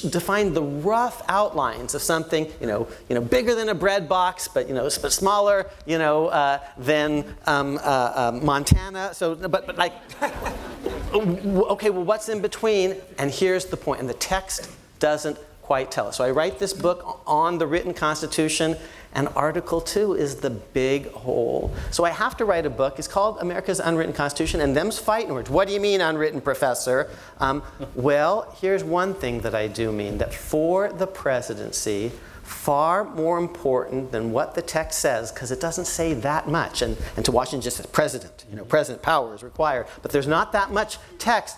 [0.09, 4.49] define the rough outlines of something, you know, you know, bigger than a bread box,
[4.49, 9.13] but you know, but smaller, you know, uh, than um, uh, uh, Montana.
[9.13, 9.93] So, but but like,
[11.15, 12.97] okay, well, what's in between?
[13.19, 14.01] And here's the point.
[14.01, 16.19] And the text doesn't quite tell us.
[16.19, 18.77] So I write this book on the written Constitution,
[19.15, 21.75] and Article 2 is the big hole.
[21.91, 22.99] So I have to write a book.
[22.99, 25.49] It's called America's Unwritten Constitution, and them's fighting words.
[25.49, 27.11] What do you mean, unwritten, professor?
[27.39, 27.63] Um,
[27.95, 34.13] well, here's one thing that I do mean that for the presidency, far more important
[34.13, 36.83] than what the text says, because it doesn't say that much.
[36.83, 39.87] And, and to Washington just says president, you know, president power is required.
[40.03, 41.57] But there's not that much text.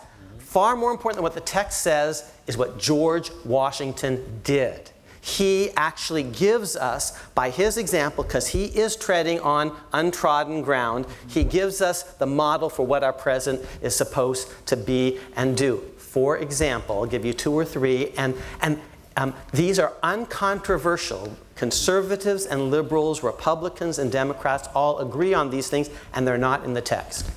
[0.57, 4.90] Far more important than what the text says is what George Washington did.
[5.21, 11.45] He actually gives us, by his example, because he is treading on untrodden ground, he
[11.45, 15.83] gives us the model for what our president is supposed to be and do.
[15.99, 18.81] For example, I'll give you two or three, and, and
[19.19, 21.37] um, these are uncontroversial.
[21.55, 26.73] Conservatives and liberals, Republicans and Democrats all agree on these things, and they're not in
[26.73, 27.31] the text.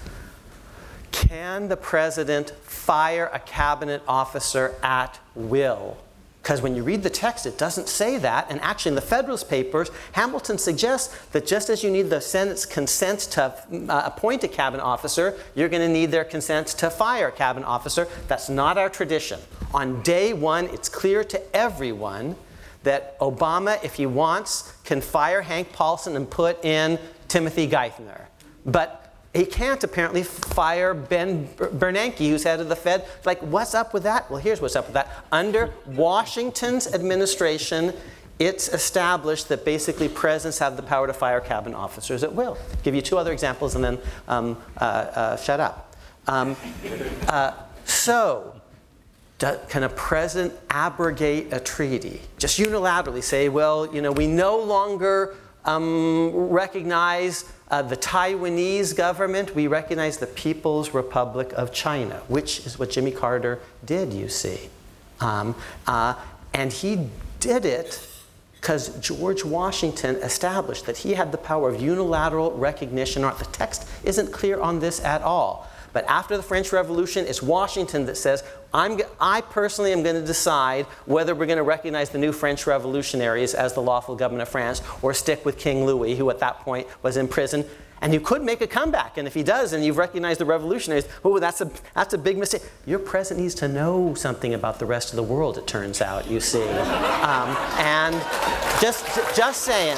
[1.11, 2.53] Can the president
[2.89, 5.95] fire a cabinet officer at will?
[6.41, 8.47] Because when you read the text, it doesn't say that.
[8.49, 12.65] And actually, in the Federalist Papers, Hamilton suggests that just as you need the Senate's
[12.65, 17.27] consent to uh, appoint a cabinet officer, you're going to need their consent to fire
[17.27, 18.07] a cabinet officer.
[18.27, 19.39] That's not our tradition.
[19.71, 22.37] On day one, it's clear to everyone
[22.81, 26.97] that Obama, if he wants, can fire Hank Paulson and put in
[27.27, 28.21] Timothy Geithner.
[28.65, 28.98] But
[29.33, 33.05] he can't apparently fire Ben Bernanke, who's head of the Fed.
[33.25, 34.29] Like, what's up with that?
[34.29, 35.23] Well, here's what's up with that.
[35.31, 37.93] Under Washington's administration,
[38.39, 42.57] it's established that basically presidents have the power to fire cabinet officers at will.
[42.59, 45.95] I'll give you two other examples and then um, uh, uh, shut up.
[46.27, 46.55] Um,
[47.27, 47.53] uh,
[47.85, 48.59] so,
[49.37, 52.21] do, can a president abrogate a treaty?
[52.37, 59.55] Just unilaterally say, well, you know, we no longer um, recognize uh, the Taiwanese government,
[59.55, 64.69] we recognize the People's Republic of China, which is what Jimmy Carter did, you see.
[65.19, 65.55] Um,
[65.85, 66.15] uh,
[66.53, 67.07] and he
[67.39, 68.05] did it
[68.53, 73.21] because George Washington established that he had the power of unilateral recognition.
[73.21, 75.68] The text isn't clear on this at all.
[75.93, 80.25] But after the French Revolution, it's Washington that says, I'm, I personally am going to
[80.25, 84.49] decide whether we're going to recognize the new French revolutionaries as the lawful government of
[84.49, 87.65] France or stick with King Louis, who at that point was in prison.
[88.01, 89.17] And you could make a comeback.
[89.17, 92.37] And if he does, and you've recognized the revolutionaries, oh, that's a, that's a big
[92.37, 92.61] mistake.
[92.85, 96.29] Your president needs to know something about the rest of the world, it turns out,
[96.29, 96.63] you see.
[96.63, 98.15] Um, and
[98.79, 99.97] just, just saying.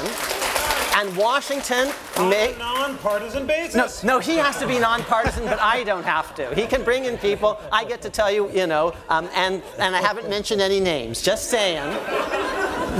[0.94, 2.54] And Washington may.
[2.58, 4.02] non-partisan basis.
[4.02, 6.54] No, no, he has to be non-partisan, but I don't have to.
[6.54, 7.58] He can bring in people.
[7.72, 11.22] I get to tell you, you know, um, and and I haven't mentioned any names.
[11.22, 11.96] Just saying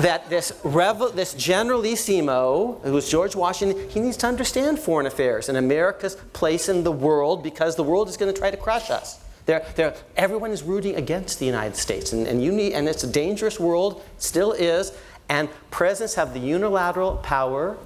[0.01, 5.59] that this, revel, this generalissimo, who's George Washington, he needs to understand foreign affairs and
[5.59, 9.23] America's place in the world because the world is going to try to crush us.
[9.45, 13.03] They're, they're, everyone is rooting against the United States, and, and, you need, and it's
[13.03, 14.93] a dangerous world, still is,
[15.33, 17.79] and presidents have the unilateral power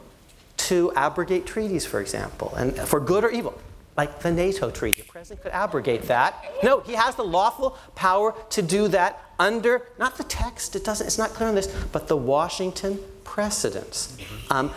[0.56, 3.56] to abrogate treaties, for example, and for good or evil
[3.96, 5.02] like the NATO treaty.
[5.02, 6.44] The president could abrogate that.
[6.64, 11.06] No, he has the lawful power to do that under not the text, it doesn't,
[11.06, 14.18] it's not clear on this, but the Washington precedents.
[14.50, 14.72] Um,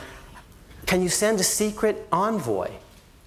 [0.86, 2.70] can you send a secret envoy?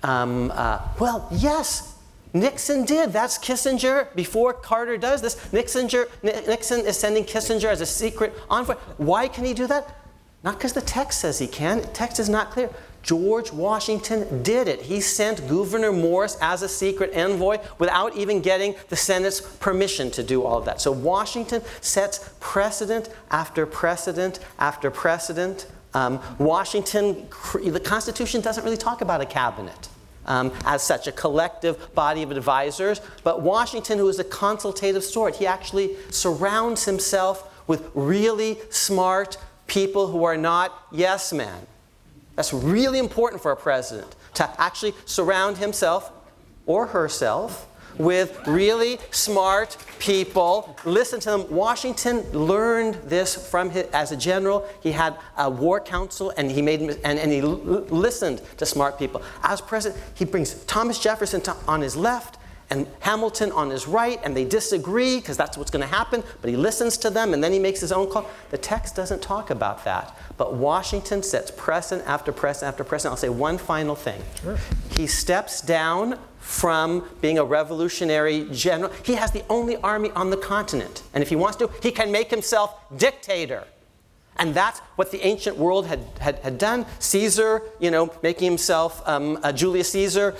[0.04, 1.91] Um, uh, well, yes,
[2.34, 3.12] Nixon did.
[3.12, 4.14] That's Kissinger.
[4.14, 5.88] Before Carter does this, Nixon,
[6.22, 8.74] Nixon is sending Kissinger as a secret envoy.
[8.96, 9.98] Why can he do that?
[10.44, 11.80] Not because the text says he can.
[11.80, 12.70] The text is not clear.
[13.02, 14.82] George Washington did it.
[14.82, 20.22] He sent Gouverneur Morris as a secret envoy without even getting the Senate's permission to
[20.22, 20.80] do all of that.
[20.80, 25.66] So Washington sets precedent after precedent after precedent.
[25.94, 27.28] Um, Washington,
[27.64, 29.88] the Constitution doesn't really talk about a cabinet.
[30.24, 33.00] Um, as such, a collective body of advisors.
[33.24, 40.06] But Washington, who is a consultative sort, he actually surrounds himself with really smart people
[40.08, 41.66] who are not yes men.
[42.36, 46.12] That's really important for a president to actually surround himself
[46.66, 47.66] or herself
[47.98, 50.76] with really smart people.
[50.84, 51.50] Listen to them.
[51.50, 54.66] Washington learned this from his, as a general.
[54.80, 57.56] He had a war council and he made and, and he l-
[57.88, 59.22] listened to smart people.
[59.42, 62.38] As president, he brings Thomas Jefferson to, on his left
[62.72, 66.48] and Hamilton on his right, and they disagree because that's what's going to happen, but
[66.48, 68.28] he listens to them and then he makes his own call.
[68.50, 70.16] The text doesn't talk about that.
[70.38, 73.12] But Washington sets precedent after precedent after precedent.
[73.12, 74.22] I'll say one final thing.
[74.40, 74.58] Sure.
[74.90, 78.90] He steps down from being a revolutionary general.
[79.04, 81.02] He has the only army on the continent.
[81.12, 83.64] And if he wants to, he can make himself dictator.
[84.36, 86.86] And that's what the ancient world had, had, had done.
[87.00, 90.34] Caesar, you know, making himself um, uh, Julius Caesar,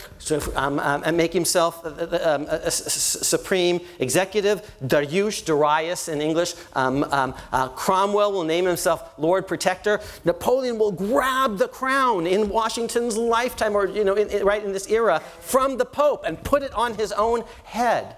[0.57, 4.75] um, um, and making himself um, a, supreme executive.
[4.87, 6.55] Darius, Darius in English.
[6.73, 10.01] Um, um, uh, Cromwell will name himself Lord Protector.
[10.25, 14.73] Napoleon will grab the crown in Washington's lifetime, or you know, in, in, right in
[14.73, 18.17] this era, from the Pope and put it on his own head.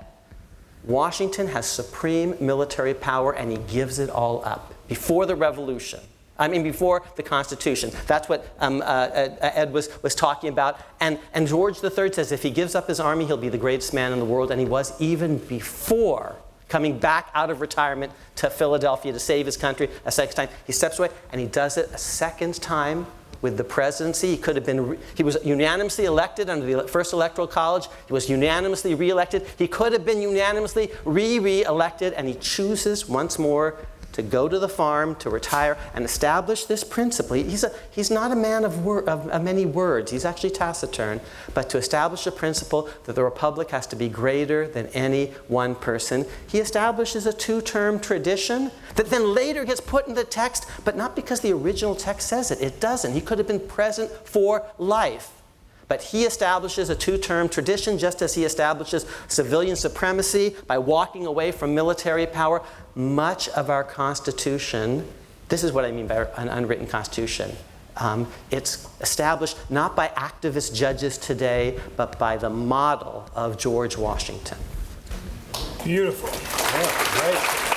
[0.84, 6.00] Washington has supreme military power, and he gives it all up before the revolution.
[6.36, 7.92] I mean, before the Constitution.
[8.06, 10.80] That's what um, uh, uh, Ed was, was talking about.
[11.00, 13.94] And, and George III says if he gives up his army, he'll be the greatest
[13.94, 14.50] man in the world.
[14.50, 16.36] And he was even before
[16.68, 20.48] coming back out of retirement to Philadelphia to save his country a second time.
[20.66, 23.06] He steps away and he does it a second time
[23.42, 24.30] with the presidency.
[24.30, 27.86] He could have been, he was unanimously elected under the first electoral college.
[28.06, 29.46] He was unanimously reelected.
[29.58, 33.76] He could have been unanimously re re elected, and he chooses once more
[34.14, 37.36] to go to the farm, to retire, and establish this principle.
[37.36, 41.20] He's, a, he's not a man of, wor- of, of many words, he's actually taciturn,
[41.52, 45.74] but to establish a principle that the republic has to be greater than any one
[45.74, 50.66] person, he establishes a two term tradition that then later gets put in the text,
[50.84, 52.60] but not because the original text says it.
[52.60, 53.12] It doesn't.
[53.12, 55.30] He could have been present for life.
[55.88, 61.26] But he establishes a two term tradition just as he establishes civilian supremacy by walking
[61.26, 62.62] away from military power.
[62.94, 65.06] Much of our Constitution,
[65.48, 67.52] this is what I mean by an unwritten Constitution.
[67.96, 74.58] Um, it's established not by activist judges today, but by the model of George Washington.
[75.84, 76.30] Beautiful.
[76.30, 77.73] Yeah, great.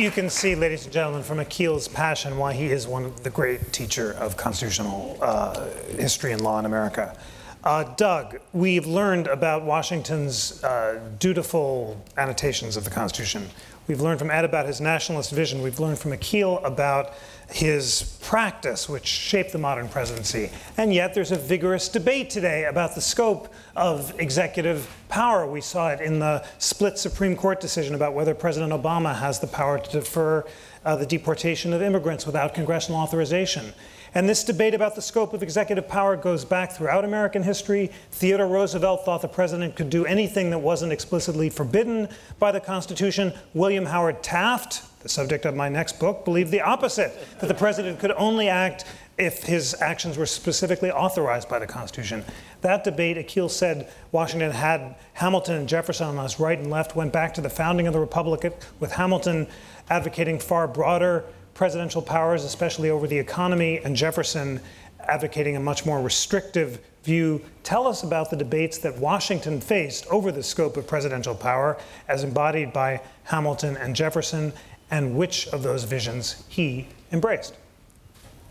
[0.00, 3.30] You can see, ladies and gentlemen, from Akhil's passion why he is one of the
[3.30, 5.66] great teacher of constitutional uh,
[5.96, 7.16] history and law in America.
[7.62, 13.46] Uh, Doug, we've learned about Washington's uh, dutiful annotations of the Constitution.
[13.86, 15.62] We've learned from Ed about his nationalist vision.
[15.62, 17.12] We've learned from Akhil about
[17.52, 20.50] his practice, which shaped the modern presidency.
[20.76, 25.46] And yet, there's a vigorous debate today about the scope of executive power.
[25.46, 29.46] We saw it in the split Supreme Court decision about whether President Obama has the
[29.46, 30.44] power to defer
[30.84, 33.72] uh, the deportation of immigrants without congressional authorization.
[34.14, 37.90] And this debate about the scope of executive power goes back throughout American history.
[38.10, 42.08] Theodore Roosevelt thought the president could do anything that wasn't explicitly forbidden
[42.38, 43.32] by the Constitution.
[43.54, 48.00] William Howard Taft, the subject of my next book, believed the opposite that the president
[48.00, 48.84] could only act
[49.16, 52.24] if his actions were specifically authorized by the Constitution.
[52.60, 57.12] That debate, Akhil said Washington had Hamilton and Jefferson on his right and left, went
[57.12, 59.46] back to the founding of the Republic with Hamilton
[59.88, 61.24] advocating far broader
[61.54, 64.60] presidential powers, especially over the economy, and Jefferson
[65.00, 67.40] advocating a much more restrictive view.
[67.62, 71.78] Tell us about the debates that Washington faced over the scope of presidential power
[72.08, 74.52] as embodied by Hamilton and Jefferson,
[74.90, 77.56] and which of those visions he embraced.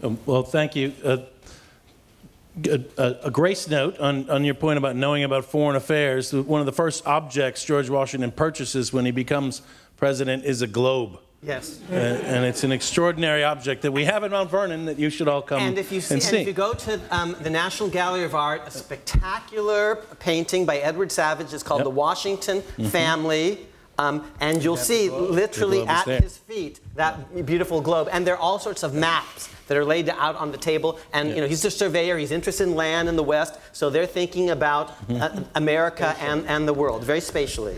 [0.04, 0.94] Um, well, thank you.
[1.04, 1.18] Uh,
[2.66, 6.34] a, a, a, grace note on, on your point about knowing about foreign affairs.
[6.34, 9.62] One of the first objects George Washington purchases when he becomes
[9.96, 11.20] president is a globe.
[11.44, 11.80] Yes.
[11.90, 15.28] Uh, and it's an extraordinary object that we have in Mount Vernon that you should
[15.28, 17.90] all come and if you see, and and if you go to um, the National
[17.90, 21.86] Gallery of Art, a spectacular painting by Edward Savage is called Yep.
[21.86, 23.68] The Washington Family.
[23.98, 26.22] Um, and you'll see literally at there.
[26.22, 28.10] his feet that beautiful globe.
[28.12, 30.98] And there are all sorts of maps that are laid out on the table.
[31.14, 32.18] And you know, he's a surveyor.
[32.18, 33.60] He's interested in land in the West.
[33.74, 37.78] So they're thinking about uh, America and, and the world very spatially.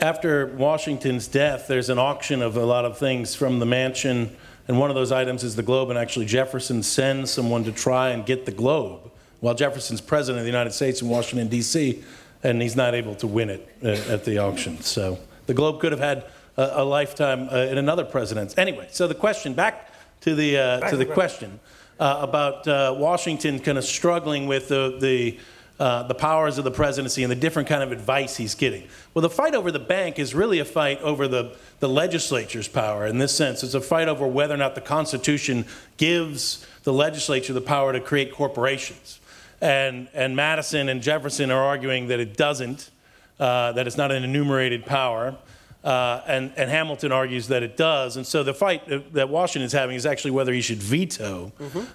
[0.00, 4.36] After Washington's death, there's an auction of a lot of things from the mansion,
[4.68, 5.88] and one of those items is the globe.
[5.88, 10.44] And actually, Jefferson sends someone to try and get the globe while Jefferson's president of
[10.44, 12.02] the United States in Washington, D.C.,
[12.42, 14.80] and he's not able to win it uh, at the auction.
[14.82, 16.26] So the globe could have had
[16.58, 18.56] a, a lifetime uh, in another president's.
[18.58, 19.90] Anyway, so the question back
[20.20, 21.58] to the, uh, to to the the question
[21.98, 25.38] uh, about uh, Washington kind of struggling with the, the
[25.78, 28.88] uh, the powers of the presidency and the different kind of advice he's getting.
[29.12, 33.06] Well, the fight over the bank is really a fight over the, the legislature's power
[33.06, 33.62] in this sense.
[33.62, 35.66] It's a fight over whether or not the Constitution
[35.98, 39.20] gives the legislature the power to create corporations.
[39.60, 42.90] And, and Madison and Jefferson are arguing that it doesn't,
[43.38, 45.36] uh, that it's not an enumerated power.
[45.84, 48.16] Uh, and, and Hamilton argues that it does.
[48.16, 51.52] And so the fight that Washington's having is actually whether he should veto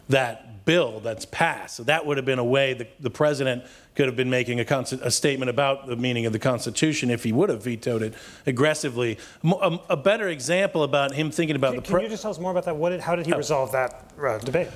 [0.07, 1.75] that bill that's passed.
[1.75, 3.63] So that would have been a way the, the president
[3.95, 7.23] could have been making a, const- a statement about the meaning of the Constitution if
[7.23, 8.13] he would have vetoed it
[8.45, 9.17] aggressively.
[9.43, 12.39] A, a better example about him thinking about the Can pre- you just tell us
[12.39, 12.75] more about that?
[12.75, 14.69] What did, how did he resolve that uh, debate?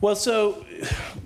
[0.00, 0.64] Well, so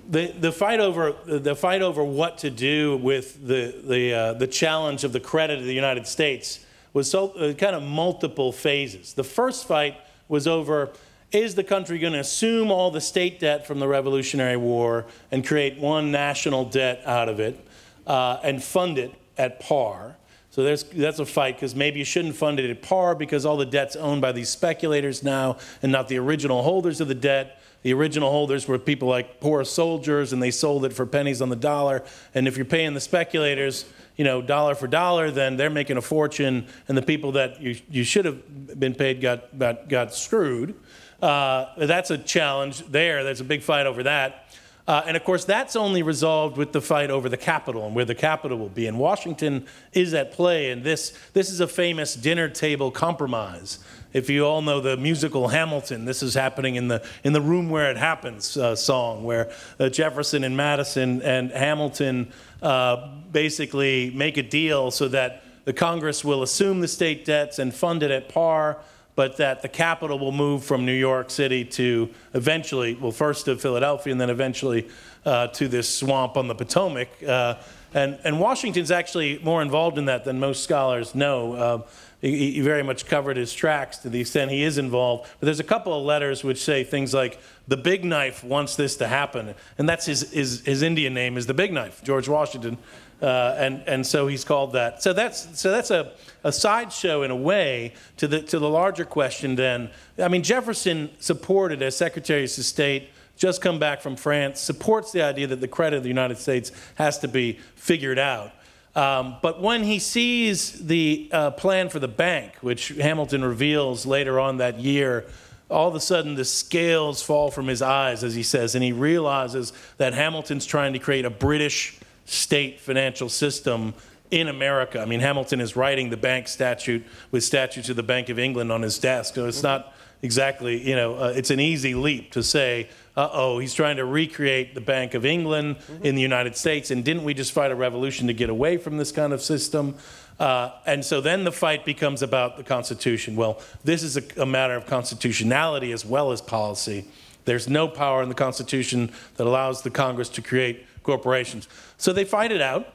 [0.09, 4.47] the the fight over the fight over what to do with the the uh, the
[4.47, 9.13] challenge of the credit of the United States was so uh, kind of multiple phases.
[9.13, 9.97] The first fight
[10.27, 10.91] was over
[11.33, 15.45] is the country going to assume all the state debt from the Revolutionary War and
[15.45, 17.59] create one national debt out of it
[18.05, 20.15] uh, and fund it at par?
[20.51, 23.65] So that's a fight because maybe you shouldn't fund it at par because all the
[23.65, 27.59] debt's owned by these speculators now and not the original holders of the debt.
[27.81, 31.49] The original holders were people like poor soldiers and they sold it for pennies on
[31.49, 32.03] the dollar.
[32.35, 36.03] And if you're paying the speculators, you know, dollar for dollar, then they're making a
[36.03, 40.75] fortune and the people that you, you should have been paid got, got, got screwed.
[41.23, 43.23] Uh, that's a challenge there.
[43.23, 44.43] There's a big fight over that.
[44.85, 48.03] Uh, and of course, that's only resolved with the fight over the capital and where
[48.03, 48.87] the capital will be.
[48.87, 53.79] And Washington is at play, and this, this is a famous dinner table compromise.
[54.11, 57.69] If you all know the musical Hamilton, this is happening in the, in the room
[57.69, 59.49] where it happens uh, song, where
[59.79, 66.25] uh, Jefferson and Madison and Hamilton uh, basically make a deal so that the Congress
[66.25, 68.79] will assume the state debts and fund it at par
[69.15, 73.55] but that the capital will move from New York City to eventually, well, first to
[73.55, 74.87] Philadelphia and then eventually
[75.25, 77.09] uh, to this swamp on the Potomac.
[77.25, 77.55] Uh,
[77.93, 81.53] and, and Washington's actually more involved in that than most scholars know.
[81.53, 81.81] Uh,
[82.21, 85.29] he, he very much covered his tracks to the extent he is involved.
[85.39, 88.95] But there's a couple of letters which say things like, the big knife wants this
[88.97, 89.53] to happen.
[89.77, 92.77] And that's his, his, his Indian name is the big knife, George Washington.
[93.21, 95.01] Uh, and, and so he's called that.
[95.01, 96.11] So that's, so that's a,
[96.43, 99.89] a sideshow in a way to the, to the larger question then.
[100.19, 105.21] I mean, Jefferson supported, as Secretary of State, just come back from France, supports the
[105.21, 108.51] idea that the credit of the United States has to be figured out.
[108.95, 114.39] Um, but when he sees the uh, plan for the bank, which Hamilton reveals later
[114.39, 115.25] on that year,
[115.69, 118.91] all of a sudden the scales fall from his eyes, as he says, and he
[118.91, 123.93] realizes that Hamilton's trying to create a British state financial system
[124.31, 124.99] in America.
[124.99, 128.71] I mean, Hamilton is writing the bank statute with statutes of the Bank of England
[128.71, 129.35] on his desk.
[129.35, 129.93] So it's not
[130.23, 134.05] exactly, you know, uh, it's an easy leap to say, uh oh, he's trying to
[134.05, 136.89] recreate the Bank of England in the United States.
[136.89, 139.95] And didn't we just fight a revolution to get away from this kind of system?
[140.39, 143.35] Uh, and so then the fight becomes about the Constitution.
[143.35, 147.05] Well, this is a, a matter of constitutionality as well as policy.
[147.45, 151.67] There's no power in the Constitution that allows the Congress to create corporations.
[151.97, 152.93] So they fight it out.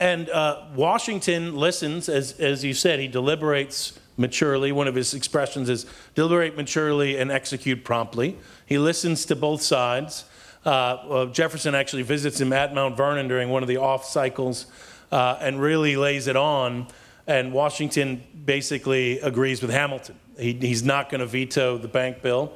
[0.00, 4.70] And uh, Washington listens, as, as you said, he deliberates maturely.
[4.70, 8.38] One of his expressions is deliberate maturely and execute promptly.
[8.66, 10.24] He listens to both sides.
[10.64, 14.66] Uh, well, Jefferson actually visits him at Mount Vernon during one of the off cycles
[15.10, 16.86] uh, and really lays it on.
[17.26, 20.16] And Washington basically agrees with Hamilton.
[20.38, 22.52] He, he's not going to veto the bank bill.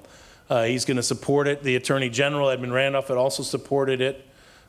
[0.49, 1.63] Uh, he's going to support it.
[1.63, 4.27] The Attorney General, Edmund Randolph, had also supported it.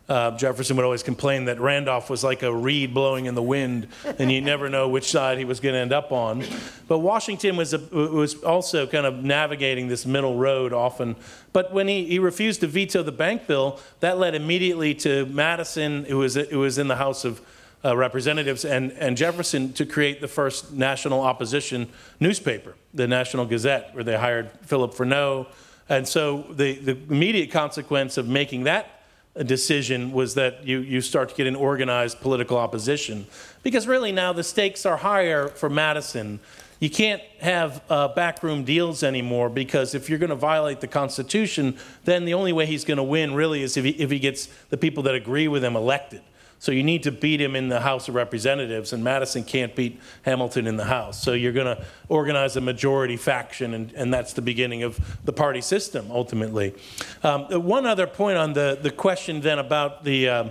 [0.10, 3.88] Uh, Jefferson would always complain that Randolph was like a reed blowing in the wind,
[4.20, 6.44] and you never know which side he was going to end up on.
[6.90, 11.16] But Washington was, a, was also kind of navigating this middle road often.
[11.54, 16.04] But when he, he refused to veto the bank bill, that led immediately to Madison,
[16.04, 17.42] who was, who was in the House of
[17.86, 21.88] uh, Representatives, and, and Jefferson to create the first national opposition
[22.20, 25.48] newspaper, the National Gazette, where they hired Philip Freneau.
[25.88, 28.93] And so the, the immediate consequence of making that
[29.42, 33.26] decision was that you, you start to get an organized political opposition.
[33.64, 36.40] Because really now the stakes are higher for Madison.
[36.80, 41.78] You can't have uh, backroom deals anymore because if you're going to violate the Constitution,
[42.04, 44.48] then the only way he's going to win really is if he, if he gets
[44.70, 46.22] the people that agree with him elected.
[46.64, 50.00] So you need to beat him in the House of Representatives, and Madison can't beat
[50.22, 51.22] Hamilton in the House.
[51.22, 55.34] So you're going to organize a majority faction, and, and that's the beginning of the
[55.34, 56.74] party system ultimately.
[57.22, 60.50] Um, one other point on the, the question then about the uh,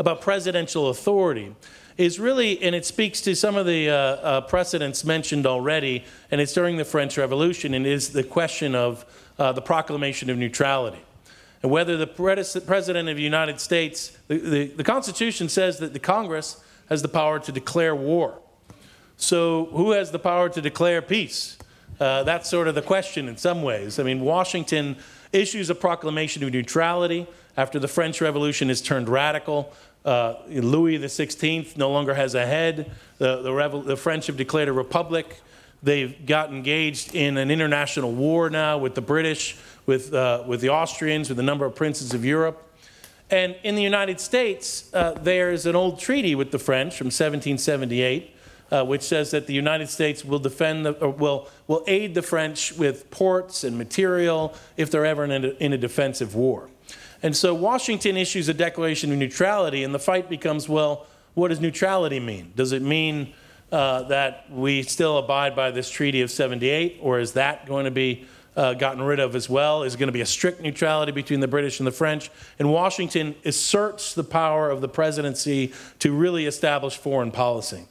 [0.00, 1.54] about presidential authority
[1.96, 6.40] is really, and it speaks to some of the uh, uh, precedents mentioned already, and
[6.40, 9.06] it's during the French Revolution, and is the question of
[9.38, 11.04] uh, the proclamation of neutrality
[11.64, 15.98] and whether the President of the United States, the, the, the, Constitution says that the
[15.98, 18.38] Congress has the power to declare war.
[19.16, 21.56] So, who has the power to declare peace?
[21.98, 23.98] Uh, that's sort of the question in some ways.
[23.98, 24.98] I mean, Washington
[25.32, 29.72] issues a proclamation of neutrality after the French Revolution has turned radical.
[30.04, 32.90] Uh, Louis XVI no longer has a head.
[33.16, 35.40] The, the, the French have declared a republic.
[35.82, 39.56] They've got engaged in an international war now with the British
[39.86, 42.60] with, uh, with the Austrians, with a number of princes of Europe.
[43.30, 48.30] And in the United States, uh, there's an old treaty with the French from 1778,
[48.70, 52.22] uh, which says that the United States will defend the, or will, will aid the
[52.22, 56.68] French with ports and material if they're ever in a, in a defensive war.
[57.22, 61.60] And so Washington issues a declaration of neutrality, and the fight becomes well, what does
[61.60, 62.52] neutrality mean?
[62.54, 63.32] Does it mean
[63.72, 67.90] uh, that we still abide by this Treaty of 78, or is that going to
[67.90, 68.26] be
[68.56, 69.82] uh, gotten rid of as well.
[69.82, 72.30] Is going to be a strict neutrality between the British and the French.
[72.58, 77.86] And Washington asserts the power of the presidency to really establish foreign policy.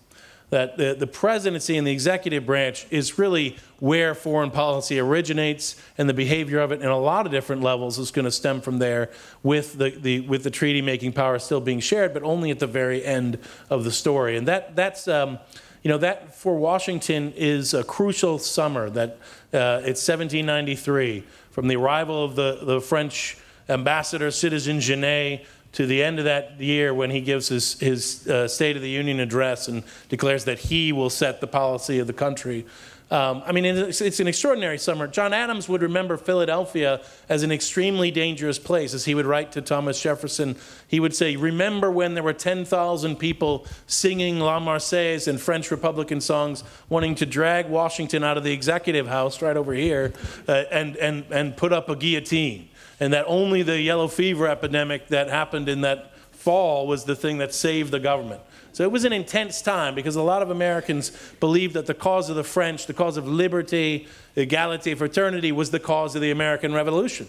[0.50, 6.08] That the, the presidency and the executive branch is really where foreign policy originates, and
[6.08, 8.78] the behavior of it in a lot of different levels is going to stem from
[8.78, 9.10] there,
[9.42, 12.68] with the, the, with the treaty making power still being shared, but only at the
[12.68, 13.40] very end
[13.72, 14.38] of the story.
[14.38, 15.08] And that, that's.
[15.08, 15.40] Um,
[15.82, 18.90] you know, that for Washington is a crucial summer.
[18.90, 19.20] That
[19.54, 23.38] uh, it's 1793, from the arrival of the, the French
[23.70, 28.48] ambassador, Citizen Genet, to the end of that year when he gives his, his uh,
[28.48, 32.14] State of the Union address and declares that he will set the policy of the
[32.14, 32.66] country.
[33.12, 35.08] Um, I mean, it's, it's, an extraordinary summer.
[35.08, 38.94] John Adams would remember Philadelphia as an extremely dangerous place.
[38.94, 40.56] As he would write to Thomas Jefferson,
[40.88, 46.22] he would say, Remember when there were 10,000 people singing La Marseillaise and French Republican
[46.22, 50.14] songs, wanting to drag Washington out of the executive house right over here
[50.48, 52.70] uh, and, and, and put up a guillotine.
[53.00, 57.38] And that only the yellow fever epidemic that happened in that fall was the thing
[57.38, 58.42] that saved the government.
[58.74, 62.32] So it was an intense time because a lot of Americans believed that the cause
[62.32, 66.74] of the French, the cause of liberty, equality, fraternity, was the cause of the American
[66.74, 67.28] Revolution.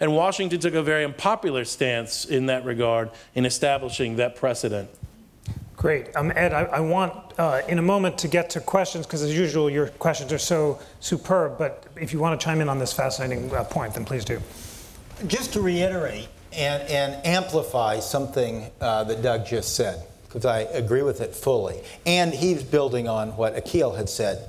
[0.00, 4.90] And Washington took a very unpopular stance in that regard in establishing that precedent.
[5.76, 6.14] Great.
[6.16, 9.34] Um, Ed, I, I want uh, in a moment to get to questions because, as
[9.34, 11.56] usual, your questions are so superb.
[11.56, 14.42] But if you want to chime in on this fascinating uh, point, then please do.
[15.26, 21.02] Just to reiterate and, and amplify something uh, that Doug just said because I agree
[21.02, 21.82] with it fully.
[22.06, 24.48] And he's building on what Akhil had said.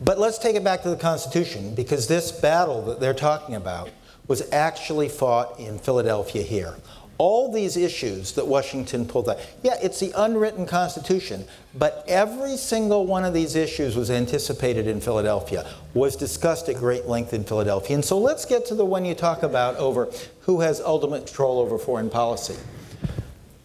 [0.00, 3.90] But let's take it back to the Constitution because this battle that they're talking about
[4.28, 6.76] was actually fought in Philadelphia here.
[7.22, 9.38] all these issues that Washington pulled out.
[9.62, 11.44] Yeah, it's the unwritten Constitution,
[11.74, 17.06] but every single one of these issues was anticipated in Philadelphia, was discussed at great
[17.06, 17.94] length in Philadelphia.
[17.94, 21.60] And so let's get to the one you talk about over who has ultimate control
[21.60, 22.56] over foreign policy.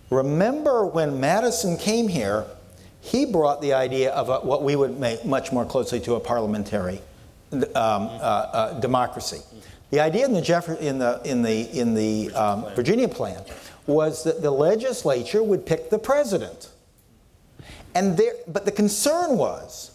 [0.10, 2.46] Remember when Madison came here,
[3.02, 6.20] he brought the idea of a, what we would make much more closely to a
[6.20, 7.02] parliamentary
[7.52, 9.40] um, uh, uh, democracy.
[9.92, 13.42] The idea in the, Jeff- in the, in the, in the um, Virginia plan
[13.86, 16.72] was that the legislature would pick the president.
[17.96, 19.92] And there, but the concern was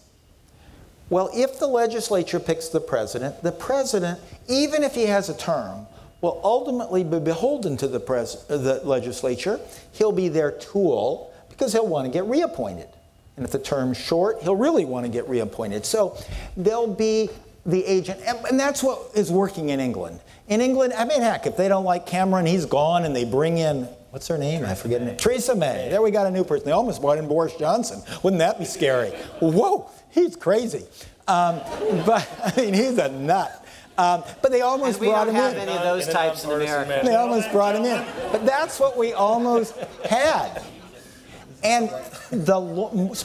[1.13, 5.87] well, if the legislature picks the president, the president, even if he has a term,
[6.23, 9.61] will ultimately be beholden to the, pres- the legislature.
[9.93, 12.89] He'll be their tool because he'll want to get reappointed.
[13.37, 15.85] And if the term's short, he'll really want to get reappointed.
[15.85, 16.17] So
[16.57, 17.29] they'll be
[17.67, 20.21] the agent, and, that's what is working in England.
[20.49, 23.59] In England, I mean, heck, if they don't like Cameron, he's gone, and they bring
[23.59, 24.63] in what's her name?
[24.65, 25.17] I forget name.
[25.17, 25.89] Theresa May.
[25.89, 26.67] There we got a new person.
[26.67, 28.03] They almost brought in Boris Johnson.
[28.23, 29.09] Wouldn't that be scary?
[29.41, 30.85] Whoa, he's crazy.
[31.27, 31.61] Um,
[32.07, 33.62] but I mean, he's a nut.
[33.99, 35.69] Um, but they almost And we brought don't him have in.
[35.69, 37.01] any of those types in America.
[37.05, 38.05] They almost brought him in.
[38.31, 40.63] But that's what we almost had.
[41.63, 41.91] And
[42.31, 42.61] the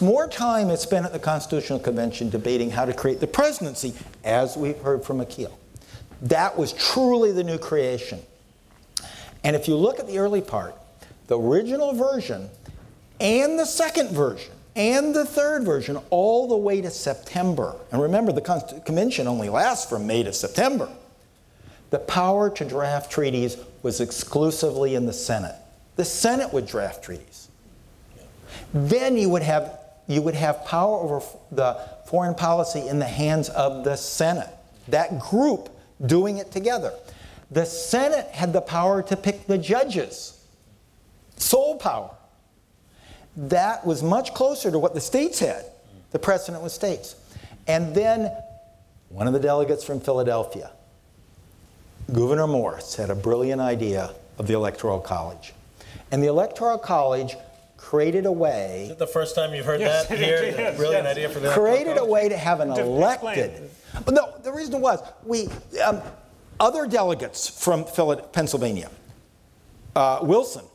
[0.02, 3.94] more time is spent at the Constitutional Convention debating how to create the presidency,
[4.24, 5.52] as we've heard from Akhil.
[6.22, 8.20] That was truly the new creation.
[9.44, 10.76] And if you look at the early part,
[11.28, 12.50] the original version
[13.20, 17.76] and the second version and the third version, all the way to September.
[17.92, 20.88] And remember, the convention only lasts from May to September.
[21.90, 25.56] The power to draft treaties was exclusively in the Senate.
[25.96, 27.48] The Senate would draft treaties.
[28.74, 31.22] Then you would have you would have power over
[31.52, 34.50] the foreign policy in the hands of the Senate.
[34.88, 35.70] That group
[36.06, 36.94] doing it together.
[37.52, 40.40] The Senate had the power to pick the judges.
[41.36, 42.17] Sole power.
[43.38, 45.64] That was much closer to what the states had.
[46.12, 47.16] The precedent was states.
[47.68, 48.32] And then
[49.10, 50.72] one of the delegates from Philadelphia,
[52.12, 55.54] Gouverneur Morris, had a brilliant idea of the Electoral College.
[56.12, 57.36] And the Electoral College
[57.76, 60.38] created a way Is it the first time you've heard Yes, that it here?
[60.38, 61.12] is, yes, Brilliant yes.
[61.16, 63.52] idea for the created a way to have an To elected.
[63.52, 63.70] explain.
[64.06, 65.48] But no, the reason was we
[65.86, 66.02] um,
[66.60, 68.90] other delegates from Phila- Pennsylvania,
[69.96, 70.66] uh, Wilson,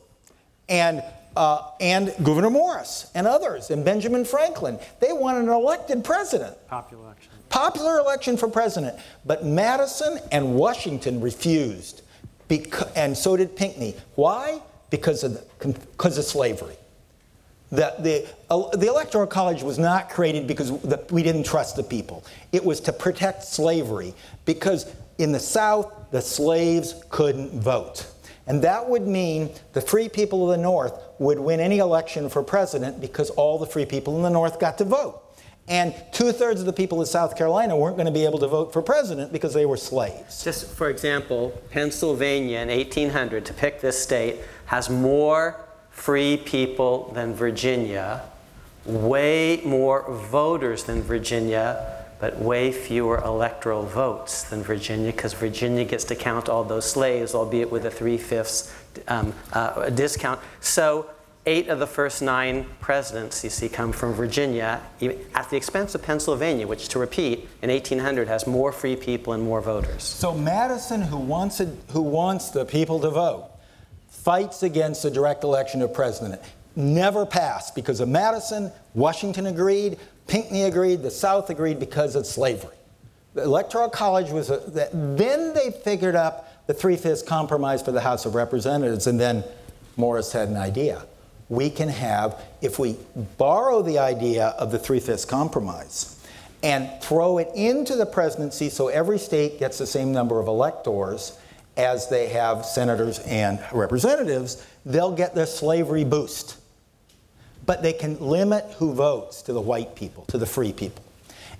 [0.69, 1.03] and
[1.35, 4.79] uh, and Gouverneur Morris and others, and Benjamin Franklin.
[4.99, 6.55] They wanted an elected president.
[6.67, 7.31] Popular election.
[7.49, 12.01] Popular election for president, but Madison and Washington refused,
[12.95, 13.95] and so did Pinckney.
[14.15, 14.61] Why?
[14.89, 16.75] Because of the, because of slavery.
[17.71, 21.81] The, the, uh, the Electoral College was not created because the, we didn't trust the
[21.81, 22.23] people.
[22.51, 24.13] It was to protect slavery
[24.45, 24.85] because
[25.17, 28.12] in the South, the slaves couldn't vote.
[28.47, 32.43] And that would mean the free people of the North would win any election for
[32.43, 35.21] president because all the free people in the North got to vote.
[35.67, 38.47] And two thirds of the people of South Carolina weren't going to be able to
[38.47, 40.43] vote for president because they were slaves.
[40.43, 47.33] Just for example, Pennsylvania in 1800, to pick this state, has more free people than
[47.33, 48.23] Virginia,
[48.83, 56.05] way more voters than Virginia, but way fewer electoral votes than Virginia, because Virginia gets
[56.05, 58.73] to count all those slaves, albeit with a three fifths
[59.09, 60.39] um, uh, discount.
[60.61, 61.09] So,
[61.45, 64.81] eight of the first nine presidents you see come from Virginia,
[65.35, 69.43] at the expense of Pennsylvania, which, to repeat, in 1800 has more free people and
[69.43, 70.01] more voters.
[70.01, 73.49] So Madison, who wants, it, who wants the people to vote,
[74.07, 76.41] fights against the direct election of president.
[76.77, 78.71] Never passed because of Madison.
[78.93, 79.97] Washington agreed.
[80.27, 81.01] Pinckney agreed.
[81.01, 82.75] The South agreed because of slavery.
[83.33, 84.57] The Electoral College was a,
[84.93, 89.43] then they figured up the three-fifths compromise for the House of Representatives, and then
[89.97, 91.05] Morris had an idea.
[91.49, 92.97] We can have, if we
[93.37, 96.19] borrow the idea of the three-fifths compromise
[96.61, 101.37] and throw it into the presidency so every state gets the same number of electors
[101.75, 106.57] as they have senators and representatives, they'll get their slavery boost.
[107.65, 111.03] But they can limit who votes to the white people, to the free people.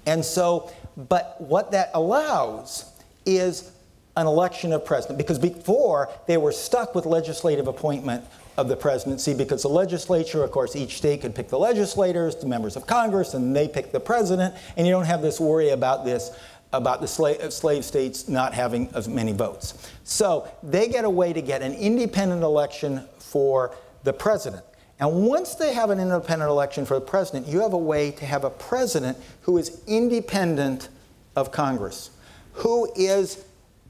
[0.06, 2.91] And so, but what that allows
[3.26, 3.72] is
[4.16, 8.24] an election of president, because before they were stuck with legislative appointment
[8.58, 12.45] of the presidency because the legislature, of course, each state could pick the legislators, the
[12.45, 16.06] members of Congress, and they pick the president, and you don't have this worry about
[16.06, 16.32] this
[16.74, 19.91] about the slave, slave states not having as many votes.
[20.04, 24.64] So they get a way to get an independent election for the president.
[25.04, 28.26] And once they have an independent election for the president, you have a way to
[28.26, 30.88] have a president who is independent
[31.36, 32.10] of Congress,
[32.54, 33.43] who is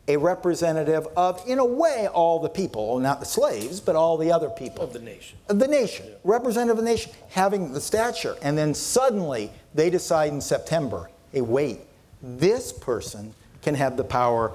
[0.07, 4.31] a representative of, in a way, all the people, not the slaves, but all the
[4.31, 4.83] other people.
[4.83, 5.37] Of the nation.
[5.49, 8.35] Of the nation, representative of the nation, having the stature.
[8.41, 11.81] And then suddenly they decide in September hey, wait,
[12.23, 14.51] this person can have the power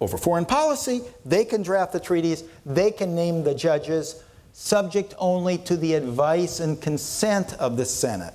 [0.00, 4.22] over foreign policy, they can draft the treaties, they can name the judges,
[4.58, 8.34] subject only to the advice and consent of the Senate.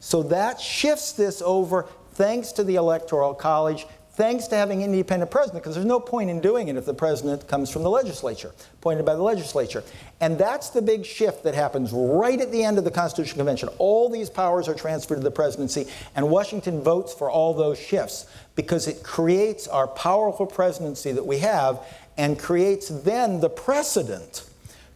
[0.00, 5.30] So that shifts this over thanks to the Electoral College, thanks to having an independent
[5.30, 8.52] president, because there's no point in doing it if the president comes from the legislature,
[8.74, 9.84] appointed by the legislature.
[10.20, 13.68] And that's the big shift that happens right at the end of the Constitutional Convention.
[13.78, 15.86] All these powers are transferred to the presidency,
[16.16, 21.38] and Washington votes for all those shifts because it creates our powerful presidency that we
[21.38, 21.78] have
[22.18, 24.42] and creates then the precedent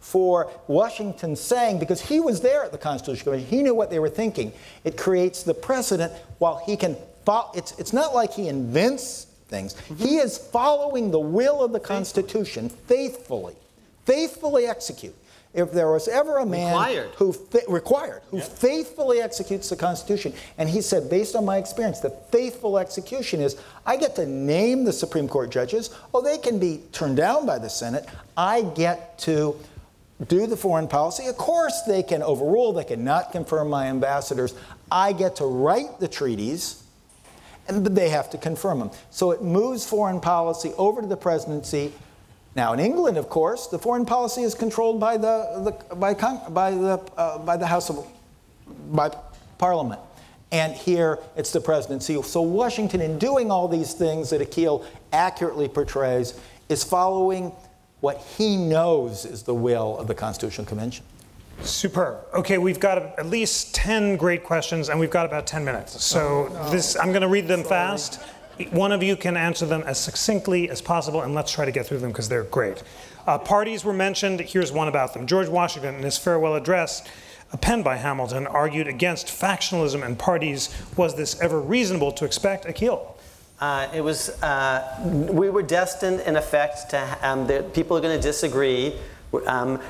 [0.06, 3.98] for Washington saying, because he was there at the Constitutional Convention, he knew what they
[3.98, 4.52] were thinking.
[4.84, 7.50] It creates the precedent while he can follow.
[7.56, 9.96] It's, it's not like he invents things, mm-hmm.
[9.96, 13.56] he is following the will of the Constitution faithfully,
[14.04, 15.14] faithfully execute.
[15.54, 17.10] If there was ever a man required.
[17.16, 17.34] who
[17.66, 22.78] required who faithfully executes the Constitution, and he said, based on my experience, the faithful
[22.78, 25.90] execution is I get to name the Supreme Court judges.
[26.14, 28.06] Oh, they can be turned down by the Senate.
[28.36, 29.56] I get to
[30.28, 31.26] do the foreign policy.
[31.26, 34.54] Of course, they can overrule, they can not confirm my ambassadors.
[34.90, 36.82] I get to write the treaties,
[37.68, 38.90] and they have to confirm them.
[39.10, 41.92] So it moves foreign policy over to the presidency.
[42.54, 46.70] Now, in England, of course, the foreign policy is controlled by the, the by, by,
[46.70, 48.06] the, uh, by the House of
[48.90, 49.14] by
[49.58, 50.00] Parliament.
[50.52, 52.20] And here it's the presidency.
[52.22, 56.38] So Washington, in doing all these things that Akhil accurately portrays,
[56.68, 57.52] is following
[58.06, 61.04] what he knows is the will of the Constitutional Convention.
[61.62, 62.18] Superb.
[62.34, 66.04] Okay, we've got at least 10 great questions and we've got about 10 minutes.
[66.04, 66.70] So oh, no.
[66.70, 67.68] this I'm going to read them Sorry.
[67.68, 68.22] fast.
[68.70, 71.84] One of you can answer them as succinctly as possible and let's try to get
[71.84, 72.84] through them because they're great.
[73.26, 74.38] Uh, parties were mentioned.
[74.38, 75.26] Here's one about them.
[75.26, 77.02] George Washington, in his farewell address,
[77.60, 80.72] penned by Hamilton, argued against factionalism and parties.
[80.96, 82.66] Was this ever reasonable to expect?
[82.66, 83.15] Akhil.
[83.60, 88.22] Uh, it was, uh, we were destined, in effect, to, um, people are going to
[88.22, 88.94] disagree.
[89.46, 89.80] Um,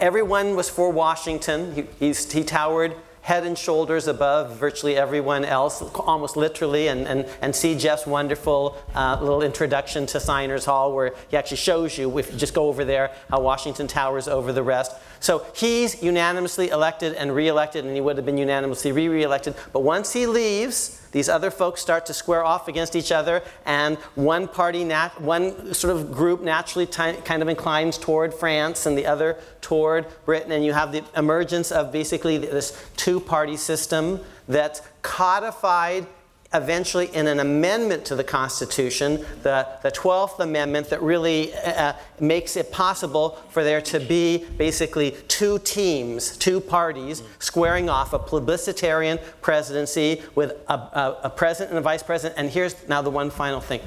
[0.00, 1.88] everyone was for Washington.
[1.98, 2.94] He, he towered
[3.26, 8.76] head and shoulders above virtually everyone else, almost literally, and, and, and see Jeff's wonderful
[8.94, 12.68] uh, little introduction to Signers Hall where he actually shows you, if you just go
[12.68, 14.92] over there, how Washington towers over the rest.
[15.20, 19.54] So he's unanimously elected and re-elected, and he would have been unanimously re-elected.
[19.72, 23.96] But once he leaves, these other folks start to square off against each other, and
[24.14, 28.96] one party, nat- one sort of group naturally t- kind of inclines toward France, and
[28.96, 34.82] the other toward Britain, and you have the emergence of basically this two-party system that's
[35.02, 36.06] codified
[36.54, 42.56] eventually in an amendment to the Constitution, the, the 12th Amendment, that really uh, makes
[42.56, 49.20] it possible for there to be basically two teams, two parties, squaring off a plebiscitarian
[49.42, 52.38] presidency with a, a, a president and a vice president.
[52.38, 53.80] And here's now the one final thing.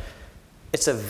[0.74, 1.02] It's a,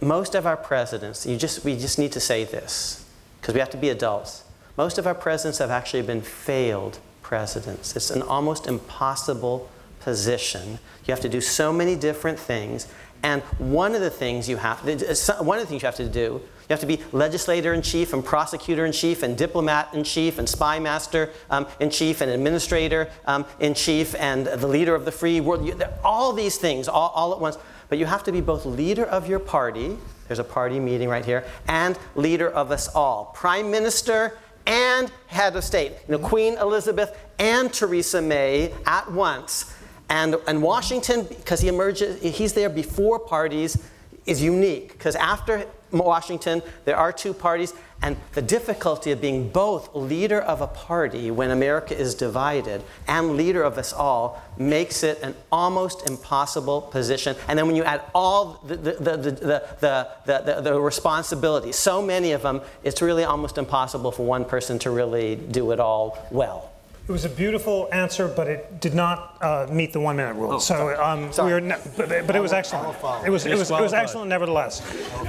[0.00, 3.04] most of our presidents, you just, we just need to say this,
[3.40, 4.44] because we have to be adults.
[4.76, 7.94] Most of our presidents have actually been failed presidents.
[7.94, 9.68] It's an almost impossible
[10.00, 10.78] position.
[11.06, 12.86] You have to do so many different things.
[13.22, 16.20] And one of the things you have one of the things you have to do,
[16.20, 20.38] you have to be legislator in chief and prosecutor in chief and diplomat in chief
[20.38, 25.04] and spy master um, in chief and administrator um, in chief and the leader of
[25.04, 25.66] the free world.
[25.66, 27.58] You, all these things all, all at once.
[27.88, 29.98] But you have to be both leader of your party,
[30.28, 33.32] there's a party meeting right here, and leader of us all.
[33.34, 35.92] Prime minister and head of state.
[36.08, 39.74] You know, Queen Elizabeth and Theresa May at once
[40.10, 43.78] and, and Washington, because he emerges, he's there before parties,
[44.26, 44.92] is unique.
[44.92, 50.60] Because after Washington, there are two parties, and the difficulty of being both leader of
[50.62, 56.08] a party when America is divided and leader of us all makes it an almost
[56.08, 57.36] impossible position.
[57.46, 62.00] And then when you add all the, the, the, the, the, the, the responsibilities, so
[62.02, 66.18] many of them, it's really almost impossible for one person to really do it all
[66.30, 66.70] well.
[67.10, 70.52] It was a beautiful answer, but it did not uh, meet the one minute rule.
[70.52, 72.96] Oh, so um, we are, ne- but, but, it was excellent.
[73.26, 74.80] It was, it was, it was excellent, nevertheless.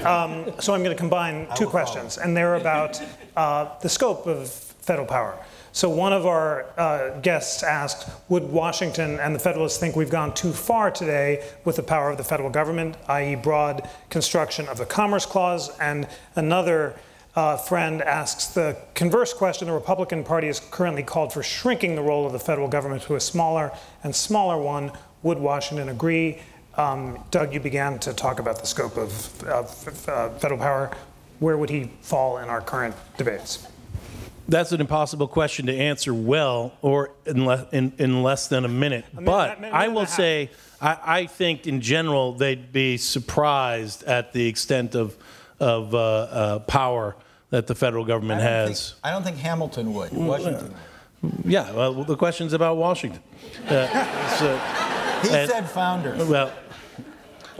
[0.05, 3.01] Um, so I'm going to combine two questions, and they're about
[3.35, 5.43] uh, the scope of federal power.
[5.71, 10.35] So one of our uh, guests asked, would Washington and the Federalists think we've gone
[10.35, 14.85] too far today with the power of the federal government, i.e., broad construction of the
[14.85, 16.95] Commerce Clause, and another
[17.35, 22.01] uh, friend asks the converse question the Republican Party is currently called for shrinking the
[22.01, 23.71] role of the federal government to a smaller
[24.03, 24.91] and smaller one.
[25.23, 26.39] Would Washington agree?
[26.75, 29.65] Um, Doug, you began to talk about the scope of uh,
[30.11, 30.91] uh, federal power.
[31.39, 33.67] Where would he fall in our current debates?
[34.47, 38.67] That's an impossible question to answer well or in, le- in, in less than a
[38.67, 39.05] minute.
[39.13, 40.49] but I a will say,
[40.81, 45.15] I, I think in general they'd be surprised at the extent of,
[45.61, 47.15] of uh, uh, power
[47.51, 48.89] that the federal government I don't has.
[48.91, 50.73] think- I don't think Hamilton would, Washington
[51.21, 51.33] would.
[51.45, 53.21] Yeah, well, the question's about Washington.
[53.67, 53.87] Uh,
[54.39, 54.57] so,
[55.29, 56.15] He And- said founder.
[56.25, 56.51] well,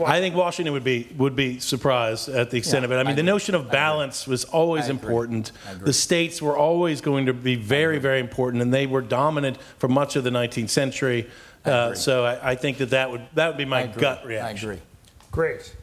[0.04, 2.94] I think Washington would be would be surprised at the extent Yeah, of it.
[2.96, 3.32] I mean, I the agree.
[3.32, 4.96] notion of balance was always I agree.
[5.08, 5.52] important.
[5.68, 5.84] I agree.
[5.86, 9.86] The states were always going to be very, very important, and they were dominant for
[9.88, 11.30] much of the 19th century.
[11.64, 14.00] Uh, so I, I think that that would that would be my I agree.
[14.00, 14.70] gut I reaction.
[14.70, 14.82] agree.
[15.30, 15.76] Great.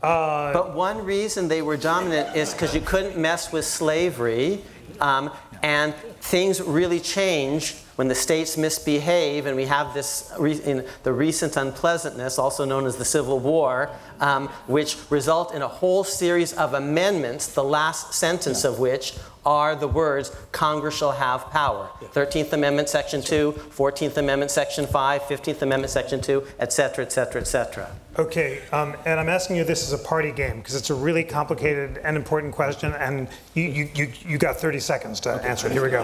[0.00, 4.62] But one reason they were dominant is because you couldn't mess with slavery,
[5.00, 5.30] um,
[5.62, 11.12] and things really change when the states misbehave, and we have this re- in the
[11.12, 13.90] recent unpleasantness, also known as the Civil War,
[14.20, 17.46] um, which result in a whole series of amendments.
[17.48, 19.14] The last sentence of which
[19.46, 25.22] are the words "Congress shall have power." 13th Amendment, Section 2, 14th Amendment, Section 5,
[25.22, 27.88] 15th Amendment, Section 2, et cetera, et cetera, et cetera.
[28.18, 31.22] Okay, um, and I'm asking you this as a party game because it's a really
[31.22, 35.74] complicated and important question, and you, you, you, you got 30 seconds to answer it.
[35.74, 36.02] Here we go.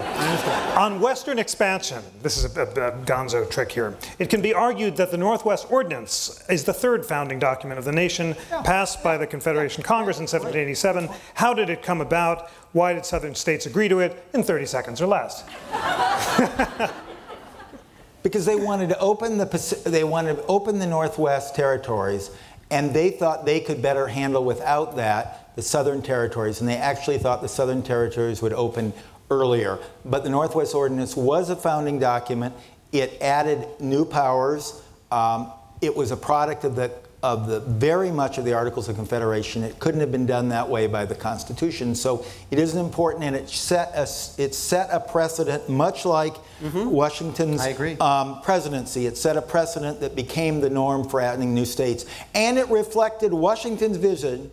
[0.77, 3.97] On Western expansion, this is a, a, a gonzo trick here.
[4.19, 7.91] It can be argued that the Northwest Ordinance is the third founding document of the
[7.91, 11.09] nation, passed by the Confederation Congress in 1787.
[11.33, 12.51] How did it come about?
[12.73, 14.25] Why did Southern states agree to it?
[14.33, 15.43] In 30 seconds or less.
[18.23, 22.31] Because they wanted to open the they wanted to open the Northwest territories,
[22.71, 27.17] and they thought they could better handle without that the Southern territories, and they actually
[27.17, 28.93] thought the Southern territories would open
[29.29, 29.77] earlier.
[30.05, 32.55] But the Northwest Ordinance was a founding document.
[32.93, 34.81] It added new powers.
[35.11, 35.51] Um,
[35.81, 36.91] it was a product of the
[37.23, 39.63] of the very much of the Articles of Confederation.
[39.63, 41.95] It couldn't have been done that way by the Constitution.
[41.95, 44.01] So it is important, and it set a
[44.37, 47.97] it set a precedent, much like Washington's I agree.
[47.97, 49.05] um, presidency.
[49.07, 52.05] It set a precedent that became the norm for adding new states.
[52.35, 54.51] And it reflected Washington's vision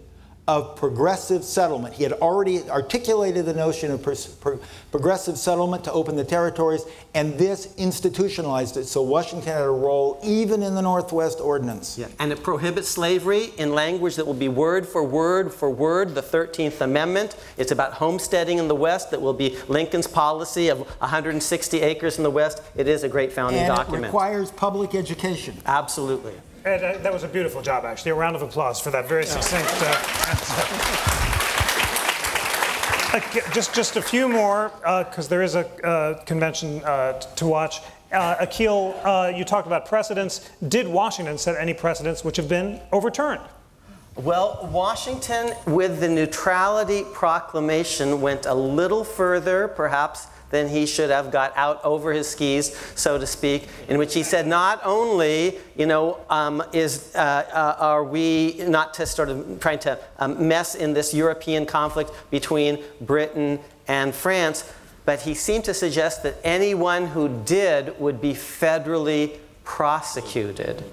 [0.48, 1.94] of progressive settlement.
[1.94, 4.58] He had already articulated the notion of pro-
[4.90, 6.82] progressive settlement to open the territories,
[7.14, 8.86] and this institutionalized it.
[8.86, 11.96] So Washington had a role even in the Northwest Ordinance.
[11.96, 16.14] Yeah, and it prohibits slavery in language that will be word for word for word,
[16.14, 17.36] the 13th Amendment.
[17.56, 22.24] It's about homesteading in the West that will be Lincoln's policy of 160 acres in
[22.24, 22.62] the West.
[22.74, 23.96] It is a great founding document.
[23.96, 25.56] And it requires public education.
[25.64, 26.34] Absolutely.
[26.64, 28.10] Ed, uh, that was a beautiful job, actually.
[28.10, 29.96] A round of applause for that very succinct uh,
[30.28, 31.00] answer.
[33.16, 34.70] Okay, just, just a few more,
[35.08, 37.80] because there is a uh, convention uh, to watch.
[38.12, 40.50] Uh, Akhil, uh, you talked about precedents.
[40.68, 43.40] Did Washington set any precedents which have been overturned?
[44.16, 51.30] Well, Washington, with the Neutrality Proclamation, went a little further, perhaps, than he should have,
[51.30, 55.86] got out over his skis, so to speak, in which he said, not only, you
[55.86, 57.18] know, um, is, uh,
[57.52, 62.10] uh, are we not to sort of trying to um, mess in this European conflict
[62.30, 64.72] between Britain and France,
[65.04, 70.84] but he seemed to suggest that anyone who did would be federally prosecuted.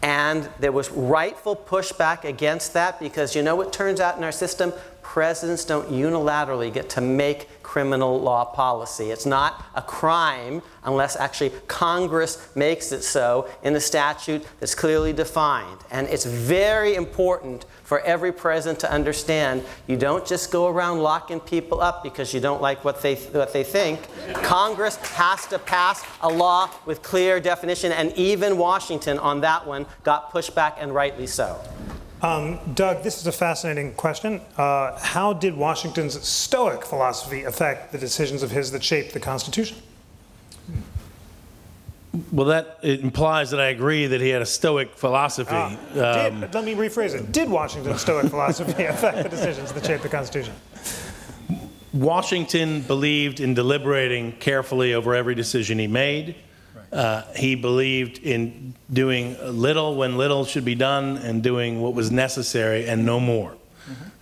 [0.00, 4.32] And there was rightful pushback against that because you know what turns out in our
[4.32, 4.72] system?
[5.02, 9.10] Presidents don't unilaterally get to make criminal law policy.
[9.10, 15.12] It's not a crime unless actually Congress makes it so in a statute that's clearly
[15.12, 15.78] defined.
[15.90, 21.40] And it's very important for every president to understand you don't just go around locking
[21.40, 24.00] people up because you don't like what they, what they think.
[24.32, 29.84] Congress has to pass a law with clear definition, and even Washington on that one
[30.04, 31.60] got pushback, and rightly so.
[32.20, 34.40] Um, Doug, this is a fascinating question.
[34.56, 39.78] Uh, how did Washington's Stoic philosophy affect the decisions of his that shaped the Constitution?
[42.32, 45.50] Well, that it implies that I agree that he had a Stoic philosophy.
[45.52, 47.30] Ah, Um, did, let me rephrase it.
[47.30, 50.54] Did Washington's Stoic philosophy affect the decisions that shaped the Constitution?
[51.92, 56.34] Washington believed in deliberating carefully over every decision he made.
[56.92, 62.10] Uh, he believed in doing little when little should be done and doing what was
[62.10, 63.54] necessary and no more.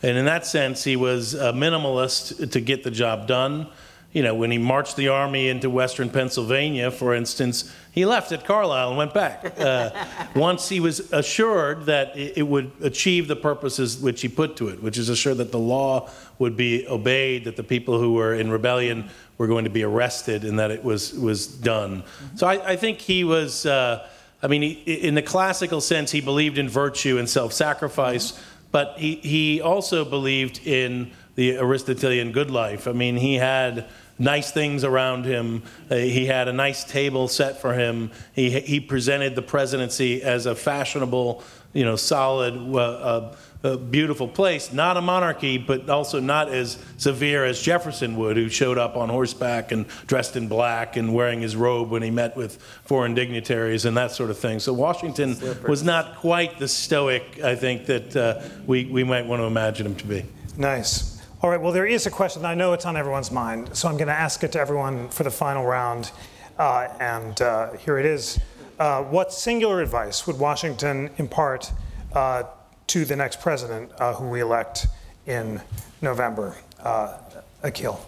[0.02, 3.68] And in that sense, he was a minimalist to get the job done.
[4.12, 8.44] You know, when he marched the army into western Pennsylvania, for instance, he left at
[8.44, 9.58] Carlisle and went back.
[9.58, 9.90] Uh,
[10.36, 14.82] once he was assured that it, would achieve the purposes which he put to it,
[14.82, 18.50] which is assured that the law would be obeyed, that the people who were in
[18.50, 22.04] rebellion were going to be arrested, and that it was was done.
[22.34, 23.64] So I, I think he was.
[23.64, 24.06] Uh,
[24.42, 28.38] I mean, he, in the classical sense, he believed in virtue and self sacrifice,
[28.72, 32.86] but he, he also believed in the Aristotelian good life.
[32.86, 33.86] I mean, he had
[34.18, 35.62] nice things around him.
[35.90, 38.10] Uh, he had a nice table set for him.
[38.32, 41.42] He, he presented the presidency as a fashionable,
[41.72, 47.44] you know, solid, uh, uh, beautiful place, not a monarchy, but also not as severe
[47.44, 51.56] as Jefferson would, who showed up on horseback and dressed in black and wearing his
[51.56, 54.60] robe when he met with foreign dignitaries and that sort of thing.
[54.60, 55.36] So Washington
[55.66, 59.86] was not quite the stoic, I think, that uh, we, we might want to imagine
[59.86, 60.24] him to be.
[60.56, 61.15] Nice.
[61.46, 62.44] All right, well, there is a question.
[62.44, 65.22] I know it's on everyone's mind, so I'm going to ask it to everyone for
[65.22, 66.10] the final round.
[66.58, 68.40] Uh, and uh, here it is.
[68.80, 71.70] Uh, what singular advice would Washington impart
[72.14, 72.42] uh,
[72.88, 74.88] to the next president uh, who we elect
[75.26, 75.62] in
[76.02, 76.56] November.
[76.80, 77.16] Uh,
[77.62, 78.00] Akhil.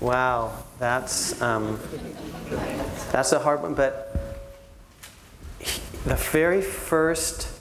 [0.00, 1.78] Wow, that's um,
[3.12, 3.74] that's a hard one.
[3.74, 4.16] But
[6.06, 7.59] the very first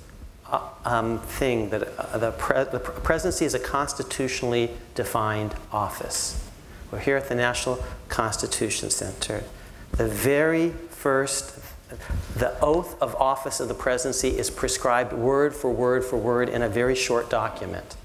[0.86, 6.46] um, thing that uh, the, pre- the presidency is a constitutionally defined office.
[6.92, 9.44] We're here at the National Constitution Center.
[9.92, 11.60] The very first
[12.36, 16.62] the oath of office of the presidency is prescribed word for word for word in
[16.62, 17.96] a very short document.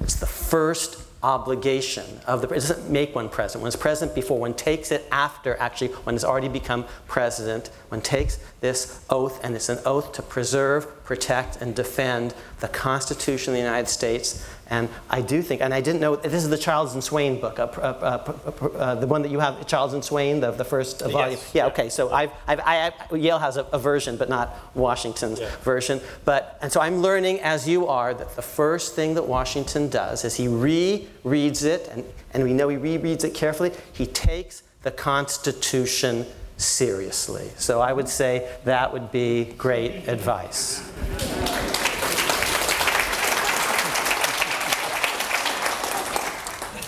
[0.00, 3.62] It's the first obligation of the it doesn't make one president.
[3.62, 8.00] When it's president before, one takes it after actually one has already become president, one
[8.00, 13.58] takes this oath and it's an oath to preserve, protect, and defend the Constitution of
[13.58, 16.94] the United States and I do think, and I didn't know, this is the Childs
[16.94, 18.32] and Swaine book, uh, uh,
[18.76, 21.32] uh, the one that you have, Childs and Swaine, the, the first volume.
[21.32, 21.50] Yes.
[21.52, 25.50] Yeah, okay, so I've, I've, I, Yale has a, a, version, but not Washington's yeah.
[25.62, 26.00] version.
[26.24, 30.24] But, and so I'm learning, as you are, that the first thing that Washington does
[30.24, 33.72] is he rereads it, and, and we know he rereads it carefully.
[33.92, 36.26] He takes the Constitution
[36.58, 37.50] seriously.
[37.56, 40.80] So I would say that would be great advice.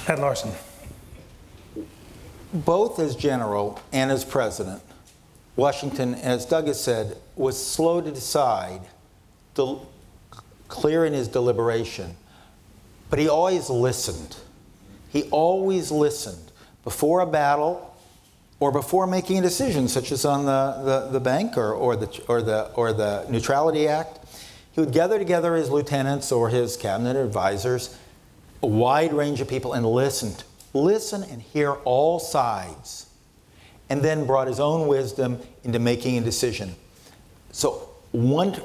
[0.09, 0.53] Ed Larson.
[2.53, 4.83] Both as general and as president,
[5.57, 8.81] Washington, as Doug has said, was slow to decide,
[9.55, 9.89] del-
[10.69, 12.17] clear in his deliberation,
[13.11, 14.37] but he always listened.
[15.11, 16.51] He always listened
[16.85, 17.95] before a battle
[18.59, 22.23] or before making a decision, such as on the, the, the bank or, or, the,
[22.29, 24.19] or, the, or the Neutrality Act.
[24.73, 27.97] He would gather together his lieutenants or his cabinet advisors
[28.63, 30.45] a wide range of people and listened.
[30.73, 33.07] Listen and hear all sides.
[33.91, 36.75] And then brought his own wisdom into making a decision.
[37.51, 38.57] So, one,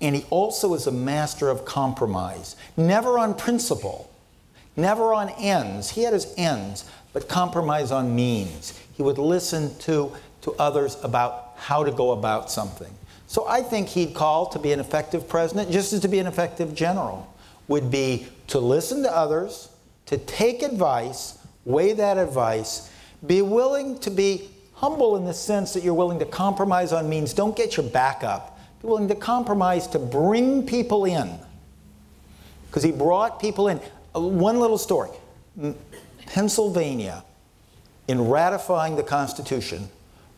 [0.00, 4.10] and he also was a master of compromise, never on principle,
[4.76, 5.90] never on ends.
[5.90, 8.78] He had his ends, but compromise on means.
[8.92, 10.12] He would listen to,
[10.42, 12.92] to others about how to go about something.
[13.26, 16.26] So I think he'd call to be an effective president just as to be an
[16.26, 17.32] effective general
[17.68, 19.68] would be to listen to others,
[20.06, 22.90] to take advice, weigh that advice,
[23.26, 27.32] be willing to be humble in the sense that you're willing to compromise on means.
[27.32, 28.58] Don't get your back up.
[28.82, 31.38] Be willing to compromise to bring people in.
[32.66, 33.80] Because he brought people in.
[34.14, 35.10] Uh, one little story
[36.26, 37.24] Pennsylvania,
[38.08, 39.88] in ratifying the Constitution,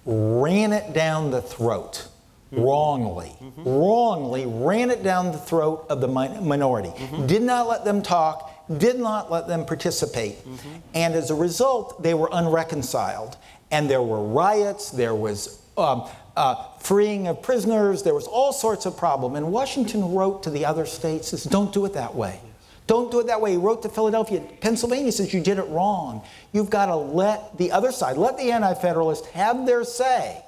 [0.05, 2.09] ran it down the throat
[2.53, 2.63] mm-hmm.
[2.63, 3.69] wrongly, mm-hmm.
[3.69, 7.27] wrongly ran it down the throat of the minority, mm-hmm.
[7.27, 10.39] did not let them talk, did not let them participate.
[10.45, 10.69] Mm-hmm.
[10.95, 13.37] And as a result, they were unreconciled.
[13.71, 18.85] And there were riots, there was um, uh, freeing of prisoners, there was all sorts
[18.85, 19.35] of problem.
[19.35, 22.41] And Washington wrote to the other states, says, don't do it that way.
[22.87, 23.53] Don't do it that way.
[23.53, 24.41] He wrote to Philadelphia.
[24.61, 26.23] Pennsylvania says you did it wrong.
[26.53, 30.45] You've got to let the other side, let the Anti Federalists have their say.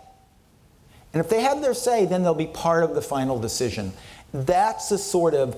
[1.15, 3.93] And if they have their say, then they'll be part of the final decision.
[4.33, 5.57] That's the sort of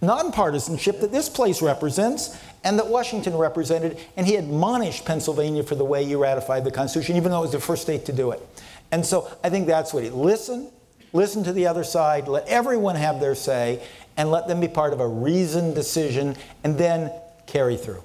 [0.00, 3.98] nonpartisanship that this place represents and that Washington represented.
[4.16, 7.52] And he admonished Pennsylvania for the way you ratified the Constitution, even though it was
[7.52, 8.40] the first state to do it.
[8.92, 10.70] And so I think that's what he listen,
[11.12, 13.82] listen to the other side, let everyone have their say,
[14.16, 17.10] and let them be part of a reasoned decision, and then
[17.46, 18.04] carry through.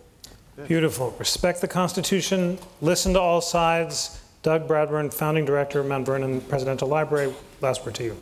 [0.67, 1.13] Beautiful.
[1.19, 6.88] Respect the Constitution, listen to all sides Doug Bradburn, founding director of Mount Vernon Presidential
[6.88, 8.17] Library, last word to you.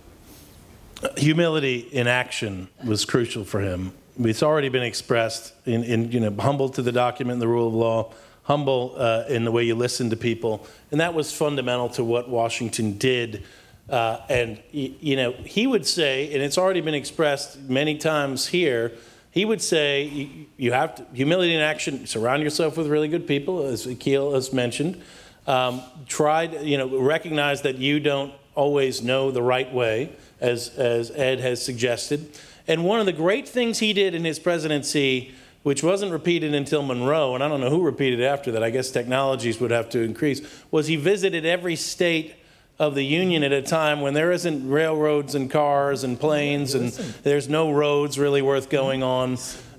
[1.18, 3.92] Humility in action was crucial for him.
[4.20, 7.68] It's already been expressed in, in you know, humble to the document and the rule
[7.68, 8.14] of law,
[8.44, 10.66] humble uh, in the way you listen to people.
[10.92, 13.44] And that was fundamental to what Washington did.
[13.90, 18.94] Uh, and, you know, he would say, and it's already been expressed many times here,
[19.32, 23.66] he would say, you have to, humility in action, surround yourself with really good people,
[23.66, 25.04] as Akhil has mentioned.
[25.48, 30.70] Um, try to, you know, recognize that you don't always know the right way, as,
[30.70, 32.38] as Ed has suggested.
[32.68, 35.34] And one of the great things he did in his presidency,
[35.64, 38.90] which wasn't repeated until Monroe, and I don't know who repeated after that, I guess
[38.90, 40.42] technologies would have to increase,
[40.72, 42.36] was he visited every state
[42.78, 46.92] of the Union at a time when there isn't railroads and cars and planes and
[47.24, 49.38] there's no roads really worth going on.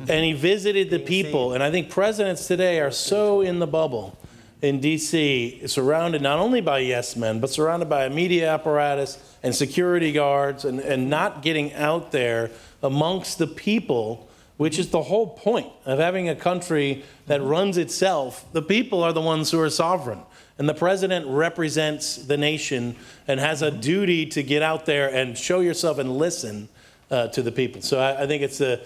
[0.09, 1.53] And he visited the people.
[1.53, 4.19] And I think presidents today are so in the bubble
[4.67, 9.55] in DC, surrounded not only by yes men, but surrounded by a media apparatus and
[9.55, 12.51] security guards and, and not getting out there
[12.83, 18.45] amongst the people, which is the whole point of having a country that runs itself.
[18.53, 20.21] The people are the ones who are sovereign.
[20.59, 22.97] And the president represents the nation
[23.29, 26.69] and has a duty to get out there and show yourself and listen
[27.11, 27.83] uh, to the people.
[27.83, 28.81] So I, I think it's a,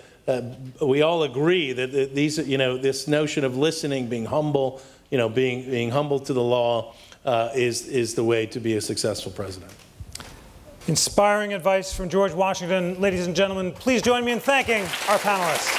[0.81, 5.29] we all agree that these, you know, this notion of listening, being humble, you know,
[5.29, 6.95] being, being humble to the law
[7.25, 9.73] uh, is, is the way to be a successful president.
[10.87, 13.01] Inspiring advice from George Washington.
[13.01, 15.77] Ladies and gentlemen, please join me in thanking our panelists.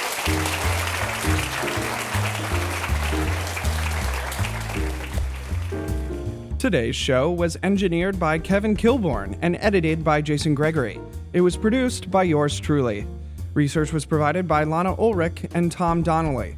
[6.58, 11.00] Today's show was engineered by Kevin Kilborn and edited by Jason Gregory.
[11.32, 13.04] It was produced by yours truly.
[13.52, 16.56] Research was provided by Lana Ulrich and Tom Donnelly.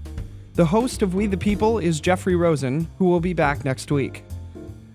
[0.54, 4.22] The host of We the People is Jeffrey Rosen, who will be back next week.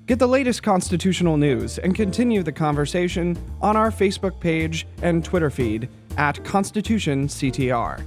[0.07, 5.49] Get the latest constitutional news and continue the conversation on our Facebook page and Twitter
[5.49, 8.01] feed at Constitution CTR.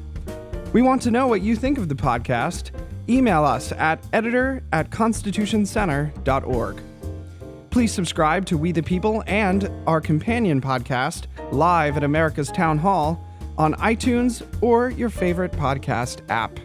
[0.73, 2.71] We want to know what you think of the podcast.
[3.07, 6.81] Email us at editor at constitutioncenter.org.
[7.69, 13.23] Please subscribe to We the People and our companion podcast, Live at America's Town Hall,
[13.59, 16.59] on iTunes or your favorite podcast app.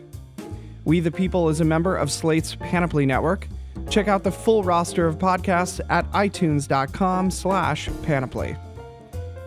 [0.87, 3.49] We the People is a member of Slate's Panoply Network.
[3.89, 8.55] Check out the full roster of podcasts at itunes.com slash panoply.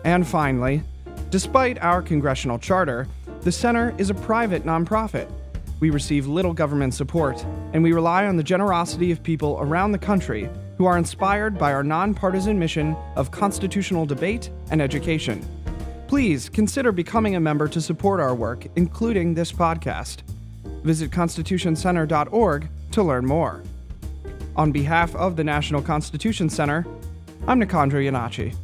[0.05, 0.83] And finally,
[1.31, 3.07] despite our congressional charter,
[3.41, 5.27] the Center is a private nonprofit.
[5.79, 9.97] We receive little government support, and we rely on the generosity of people around the
[9.97, 15.43] country who are inspired by our nonpartisan mission of constitutional debate and education.
[16.07, 20.17] Please consider becoming a member to support our work, including this podcast.
[20.83, 23.63] Visit constitutioncenter.org to learn more.
[24.55, 26.85] On behalf of the National Constitution Center,
[27.47, 28.55] I'm Nicandra Iannacci.